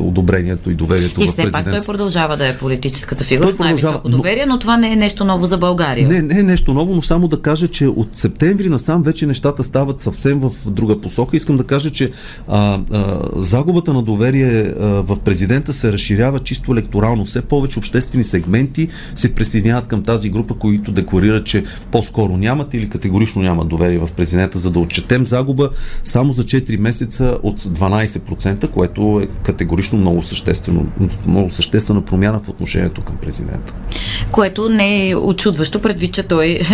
одобрението 0.00 0.70
и 0.70 0.74
доверието 0.74 1.20
и 1.20 1.24
в 1.24 1.26
президента. 1.26 1.48
И 1.48 1.52
все 1.52 1.64
пак 1.64 1.72
той 1.72 1.80
продължава 1.86 2.36
да 2.36 2.48
е 2.48 2.56
политическата 2.56 3.24
фигура 3.24 3.52
с 3.52 3.58
най-високо 3.58 4.08
доверие, 4.08 4.46
но... 4.46 4.52
но 4.52 4.58
това 4.58 4.76
не 4.76 4.92
е 4.92 4.96
нещо 4.96 5.24
ново 5.24 5.46
за 5.46 5.58
България. 5.58 6.08
Не, 6.08 6.22
не 6.22 6.40
е 6.40 6.42
нещо 6.42 6.74
ново, 6.74 6.94
но 6.94 7.02
само 7.02 7.28
да 7.28 7.42
кажа, 7.42 7.68
че 7.68 7.86
от 7.86 8.08
септември 8.12 8.35
септември 8.36 8.68
насам 8.68 9.02
вече 9.02 9.26
нещата 9.26 9.64
стават 9.64 10.00
съвсем 10.00 10.40
в 10.40 10.70
друга 10.70 11.00
посока. 11.00 11.36
Искам 11.36 11.56
да 11.56 11.64
кажа, 11.64 11.90
че 11.90 12.10
а, 12.48 12.80
а, 12.92 13.20
загубата 13.36 13.92
на 13.92 14.02
доверие 14.02 14.60
а, 14.60 14.86
в 14.86 15.20
президента 15.24 15.72
се 15.72 15.92
разширява 15.92 16.38
чисто 16.38 16.72
електорално. 16.72 17.24
Все 17.24 17.42
повече 17.42 17.78
обществени 17.78 18.24
сегменти 18.24 18.88
се 19.14 19.34
присъединяват 19.34 19.86
към 19.86 20.02
тази 20.02 20.30
група, 20.30 20.54
които 20.54 20.92
декларират, 20.92 21.46
че 21.46 21.64
по-скоро 21.92 22.36
нямат 22.36 22.74
или 22.74 22.88
категорично 22.88 23.42
нямат 23.42 23.68
доверие 23.68 23.98
в 23.98 24.08
президента, 24.16 24.58
за 24.58 24.70
да 24.70 24.78
отчетем 24.78 25.26
загуба 25.26 25.70
само 26.04 26.32
за 26.32 26.42
4 26.42 26.76
месеца 26.76 27.38
от 27.42 27.60
12%, 27.60 28.70
което 28.70 29.20
е 29.22 29.26
категорично 29.42 29.98
много 29.98 30.22
съществено, 30.22 30.86
много 31.26 31.50
съществена 31.50 32.04
промяна 32.04 32.40
в 32.44 32.48
отношението 32.48 33.02
към 33.02 33.16
президента. 33.16 33.72
Което 34.30 34.68
не 34.68 35.08
е 35.08 35.16
очудващо, 35.16 35.82
предвид, 35.82 36.12
че 36.12 36.22
той 36.22 36.60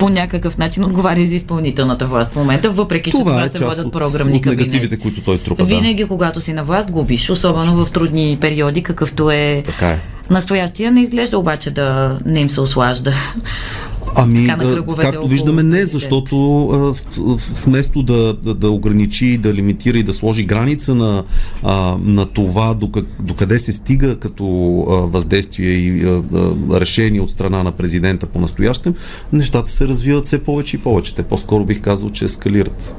по 0.00 0.08
някакъв 0.08 0.58
начин 0.58 0.79
отговаря 0.86 1.26
за 1.26 1.34
изпълнителната 1.34 2.06
власт 2.06 2.32
в 2.32 2.36
момента, 2.36 2.70
въпреки 2.70 3.10
това 3.10 3.20
че 3.20 3.24
това 3.24 3.44
е 3.44 3.48
се 3.50 3.64
водят 3.64 3.92
програмни 3.92 4.36
от 4.36 4.46
негативите, 4.46 4.98
които 4.98 5.20
той 5.20 5.38
трупа. 5.38 5.64
Винаги, 5.64 6.02
да. 6.02 6.08
когато 6.08 6.40
си 6.40 6.52
на 6.52 6.64
власт, 6.64 6.90
губиш, 6.90 7.30
особено 7.30 7.64
Точно. 7.64 7.84
в 7.84 7.90
трудни 7.90 8.38
периоди, 8.40 8.82
какъвто 8.82 9.30
е, 9.30 9.62
така 9.64 9.90
е. 9.90 10.00
Настоящия 10.30 10.92
не 10.92 11.02
изглежда 11.02 11.38
обаче 11.38 11.70
да 11.70 12.18
не 12.24 12.40
им 12.40 12.50
се 12.50 12.60
ослажда. 12.60 13.12
Ами, 14.16 14.40
на 14.40 14.84
както 14.96 15.28
виждаме, 15.28 15.62
не, 15.62 15.84
защото 15.84 16.66
а, 16.68 16.94
вместо 17.64 18.02
да, 18.02 18.34
да, 18.34 18.54
да 18.54 18.70
ограничи, 18.70 19.38
да 19.38 19.54
лимитира 19.54 19.98
и 19.98 20.02
да 20.02 20.14
сложи 20.14 20.44
граница 20.44 20.94
на, 20.94 21.24
а, 21.62 21.96
на 22.02 22.26
това 22.26 22.74
докъде, 22.74 23.08
докъде 23.20 23.58
се 23.58 23.72
стига 23.72 24.16
като 24.16 24.44
а, 24.88 24.92
въздействие 24.94 25.70
и 25.70 26.04
а, 26.04 26.22
а, 26.34 26.80
решение 26.80 27.20
от 27.20 27.30
страна 27.30 27.62
на 27.62 27.72
президента 27.72 28.26
по 28.26 28.40
настоящем, 28.40 28.94
нещата 29.32 29.72
се 29.72 29.88
развиват 29.88 30.26
все 30.26 30.38
повече 30.38 30.76
и 30.76 30.80
повече. 30.80 31.14
Те 31.14 31.22
по-скоро 31.22 31.64
бих 31.64 31.80
казал, 31.80 32.10
че 32.10 32.24
ескалират. 32.24 32.94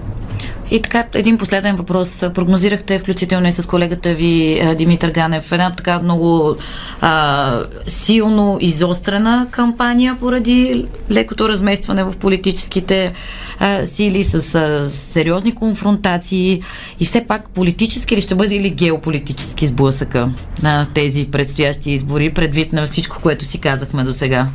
И 0.72 0.82
така, 0.82 1.05
един 1.13 1.38
последен 1.38 1.76
въпрос. 1.76 2.26
Прогнозирахте, 2.34 2.99
включително 2.99 3.47
и 3.47 3.51
с 3.51 3.67
колегата 3.67 4.13
ви 4.13 4.61
Димитър 4.78 5.11
Ганев, 5.11 5.51
една 5.51 5.72
така 5.72 5.99
много 5.99 6.55
а, 7.01 7.63
силно 7.88 8.57
изострена 8.61 9.47
кампания 9.51 10.17
поради 10.19 10.86
лекото 11.11 11.49
разместване 11.49 12.03
в 12.03 12.13
политическите 12.19 13.13
а, 13.59 13.86
сили, 13.86 14.24
с 14.24 14.55
а, 14.55 14.89
сериозни 14.89 15.55
конфронтации 15.55 16.61
и 16.99 17.05
все 17.05 17.26
пак 17.28 17.49
политически 17.49 18.15
ли 18.15 18.22
ще 18.22 18.36
бъде 18.36 18.55
или 18.55 18.69
геополитически 18.69 19.67
сблъсъка 19.67 20.30
на 20.63 20.88
тези 20.93 21.28
предстоящи 21.32 21.91
избори, 21.91 22.34
предвид 22.34 22.74
на 22.74 22.86
всичко, 22.86 23.17
което 23.22 23.45
си 23.45 23.59
казахме 23.59 24.03
до 24.03 24.13
сега? 24.13 24.47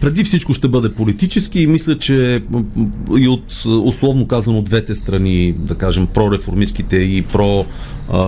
преди 0.00 0.24
всичко 0.24 0.54
ще 0.54 0.68
бъде 0.68 0.94
политически 0.94 1.60
и 1.60 1.66
мисля, 1.66 1.98
че 1.98 2.42
и 3.18 3.28
от 3.28 3.64
условно 3.66 4.26
казано 4.26 4.62
двете 4.62 4.95
страни, 4.96 5.52
да 5.52 5.74
кажем, 5.74 6.06
прореформистските 6.06 6.96
и 6.96 7.22
про 7.22 7.64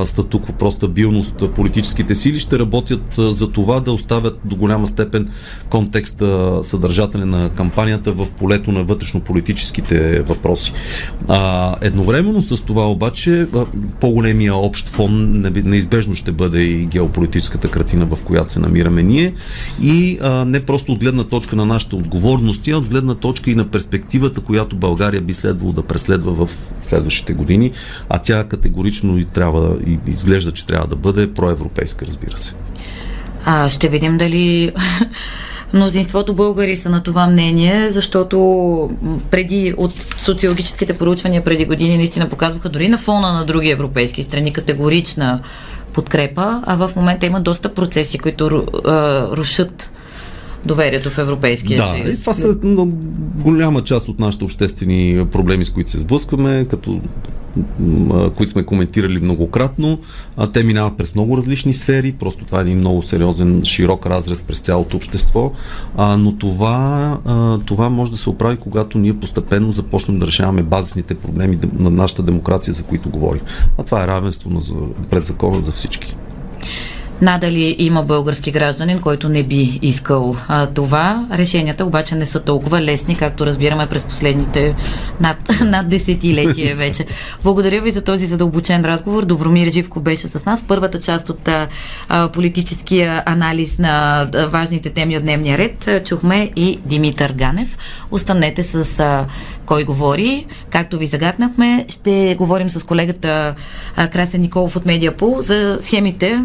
статукво, 0.05 0.53
про 0.53 0.71
стабилност 0.71 1.35
политическите 1.57 2.15
сили 2.15 2.39
ще 2.39 2.59
работят 2.59 3.15
за 3.17 3.51
това 3.51 3.81
да 3.81 3.93
оставят 3.93 4.39
до 4.45 4.57
голяма 4.57 4.87
степен 4.87 5.29
контекста 5.71 6.59
съдържателен 6.63 7.31
на 7.31 7.51
кампанията 7.51 8.13
в 8.13 8.27
полето 8.39 8.73
на 8.73 8.85
вътрешно-политическите 8.85 10.21
въпроси. 10.21 10.73
А, 11.29 11.75
едновременно 11.81 12.43
с 12.43 12.63
това 12.63 12.91
обаче 12.91 13.49
по-големия 14.01 14.55
общ 14.55 14.89
фон 14.89 15.43
неизбежно 15.65 16.15
ще 16.15 16.33
бъде 16.33 16.61
и 16.61 16.87
геополитическата 16.87 17.69
картина, 17.69 18.07
в 18.07 18.25
която 18.25 18.53
се 18.53 18.61
намираме 18.61 19.03
ние 19.03 19.33
и 19.83 20.19
а, 20.23 20.45
не 20.45 20.61
просто 20.61 20.93
от 20.93 21.01
гледна 21.01 21.25
точка 21.25 21.57
на 21.57 21.67
нашите 21.67 21.97
отговорности, 21.97 22.71
а 22.71 22.77
от 22.77 22.89
гледна 22.89 23.15
точка 23.15 23.51
и 23.51 23.55
на 23.55 23.65
перспективата, 23.69 24.41
която 24.41 24.77
България 24.77 25.23
би 25.23 25.35
следвало 25.35 25.73
да 25.73 25.83
преследва 25.83 26.47
в 26.47 26.51
следващите 26.83 27.33
години, 27.33 27.73
а 28.09 28.19
тя 28.19 28.45
категорично 28.45 29.19
и 29.19 29.25
трябва 29.25 29.77
и 29.87 29.99
изглежда, 30.07 30.53
че 30.53 30.67
трябва 30.67 30.87
да 30.87 30.97
бъде 30.97 31.35
проевропейска, 31.35 32.07
разбира 32.07 32.37
се. 32.37 32.55
А, 33.45 33.71
ще 33.71 33.89
видим 33.89 34.19
дали 34.19 34.73
мнозинството 35.75 36.35
българи 36.35 36.77
са 36.77 36.91
на 36.91 37.03
това 37.03 37.27
мнение, 37.27 37.91
защото 37.91 38.39
преди 39.31 39.75
от 39.77 39.93
социологическите 40.19 40.99
проучвания 40.99 41.45
преди 41.45 41.65
години 41.65 41.97
наистина 41.97 42.29
показваха 42.29 42.69
дори 42.69 42.89
на 42.89 42.99
фона 42.99 43.33
на 43.33 43.45
други 43.45 43.71
европейски 43.71 44.23
страни 44.23 44.53
категорична 44.53 45.41
подкрепа, 45.93 46.63
а 46.67 46.77
в 46.77 46.97
момента 46.97 47.27
има 47.27 47.41
доста 47.41 47.75
процеси, 47.75 48.19
които 48.19 48.67
рушат 49.37 49.91
доверието 50.67 51.11
в 51.11 51.19
Европейския 51.19 51.83
да, 51.83 51.89
съюз. 51.89 52.19
Да, 52.19 52.21
това 52.21 52.35
са 52.35 52.55
голяма 53.35 53.85
част 53.85 54.09
от 54.09 54.19
нашите 54.19 54.45
обществени 54.45 55.27
проблеми, 55.27 55.65
с 55.65 55.71
които 55.71 55.91
се 55.91 55.99
сблъскваме, 55.99 56.67
като 56.71 57.01
които 58.37 58.53
сме 58.53 58.63
коментирали 58.63 59.21
многократно. 59.21 59.99
Те 60.53 60.65
минават 60.65 60.97
през 60.97 61.15
много 61.15 61.37
различни 61.37 61.75
сфери, 61.75 62.13
просто 62.13 62.45
това 62.45 62.59
е 62.59 62.63
един 62.63 62.79
много 62.79 63.03
сериозен, 63.03 63.65
широк 63.65 64.07
разрез 64.07 64.43
през 64.43 64.61
цялото 64.61 64.97
общество, 64.97 65.53
но 65.99 66.37
това, 66.37 67.19
това 67.67 67.89
може 67.89 68.11
да 68.11 68.17
се 68.17 68.31
оправи, 68.31 68.57
когато 68.57 68.99
ние 68.99 69.21
постепенно 69.21 69.73
започнем 69.73 70.19
да 70.19 70.27
решаваме 70.27 70.63
базисните 70.63 71.15
проблеми 71.15 71.59
на 71.79 71.91
нашата 71.91 72.23
демокрация, 72.23 72.75
за 72.75 72.83
които 72.83 73.11
говорим. 73.11 73.43
А 73.79 73.83
това 73.83 74.05
е 74.05 74.07
равенство 74.07 74.51
пред 75.11 75.27
закона 75.27 75.61
за 75.65 75.73
всички. 75.73 76.17
Надали 77.23 77.77
има 77.79 78.03
български 78.03 78.51
гражданин, 78.51 79.01
който 79.01 79.29
не 79.29 79.43
би 79.43 79.79
искал 79.83 80.37
а, 80.49 80.67
това. 80.67 81.27
Решенията 81.33 81.85
обаче 81.85 82.15
не 82.15 82.27
са 82.27 82.41
толкова 82.41 82.81
лесни, 82.81 83.17
както 83.17 83.47
разбираме 83.47 83.87
през 83.87 84.05
последните 84.05 84.75
над, 85.21 85.37
над 85.65 85.89
десетилетия 85.89 86.77
вече. 86.77 87.07
Благодаря 87.45 87.83
ви 87.83 87.91
за 87.91 88.05
този 88.05 88.27
задълбочен 88.27 88.85
разговор. 88.85 89.25
Добромир 89.25 89.71
Живко 89.71 90.01
беше 90.01 90.27
с 90.27 90.45
нас. 90.45 90.65
Първата 90.69 91.01
част 91.01 91.31
от 91.31 91.49
а, 91.49 92.29
политическия 92.29 93.23
анализ 93.27 93.79
на 93.79 94.27
важните 94.49 94.91
теми 94.91 95.17
от 95.17 95.23
дневния 95.23 95.59
ред 95.59 96.05
чухме 96.05 96.51
и 96.57 96.79
Димитър 96.85 97.33
Ганев. 97.33 97.79
Останете 98.11 98.63
с 98.63 99.01
а, 99.01 99.27
кой 99.67 99.85
говори. 99.85 100.47
Както 100.71 100.99
ви 100.99 101.07
загаднахме, 101.07 101.87
ще 101.89 102.37
говорим 102.39 102.71
с 102.71 102.85
колегата 102.85 103.55
а, 103.97 104.09
Красен 104.09 104.41
Николов 104.41 104.77
от 104.77 104.87
Медиапул 104.87 105.37
за 105.41 105.79
схемите 105.81 106.41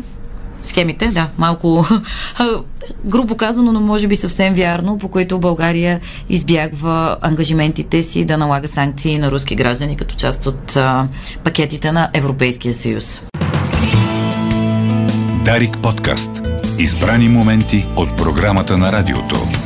схемите, 0.63 1.07
да, 1.07 1.27
малко 1.37 1.85
грубо 3.05 3.37
казано, 3.37 3.71
но 3.71 3.79
може 3.79 4.07
би 4.07 4.15
съвсем 4.15 4.53
вярно, 4.53 4.97
по 4.97 5.07
които 5.07 5.39
България 5.39 5.99
избягва 6.29 7.17
ангажиментите 7.21 8.01
си 8.01 8.25
да 8.25 8.37
налага 8.37 8.67
санкции 8.67 9.17
на 9.17 9.31
руски 9.31 9.55
граждани 9.55 9.97
като 9.97 10.15
част 10.15 10.45
от 10.45 10.75
а, 10.75 11.07
пакетите 11.43 11.91
на 11.91 12.09
Европейския 12.13 12.73
съюз. 12.73 13.21
Дарик 15.45 15.77
подкаст. 15.77 16.29
Избрани 16.79 17.29
моменти 17.29 17.85
от 17.95 18.17
програмата 18.17 18.77
на 18.77 18.91
радиото. 18.91 19.62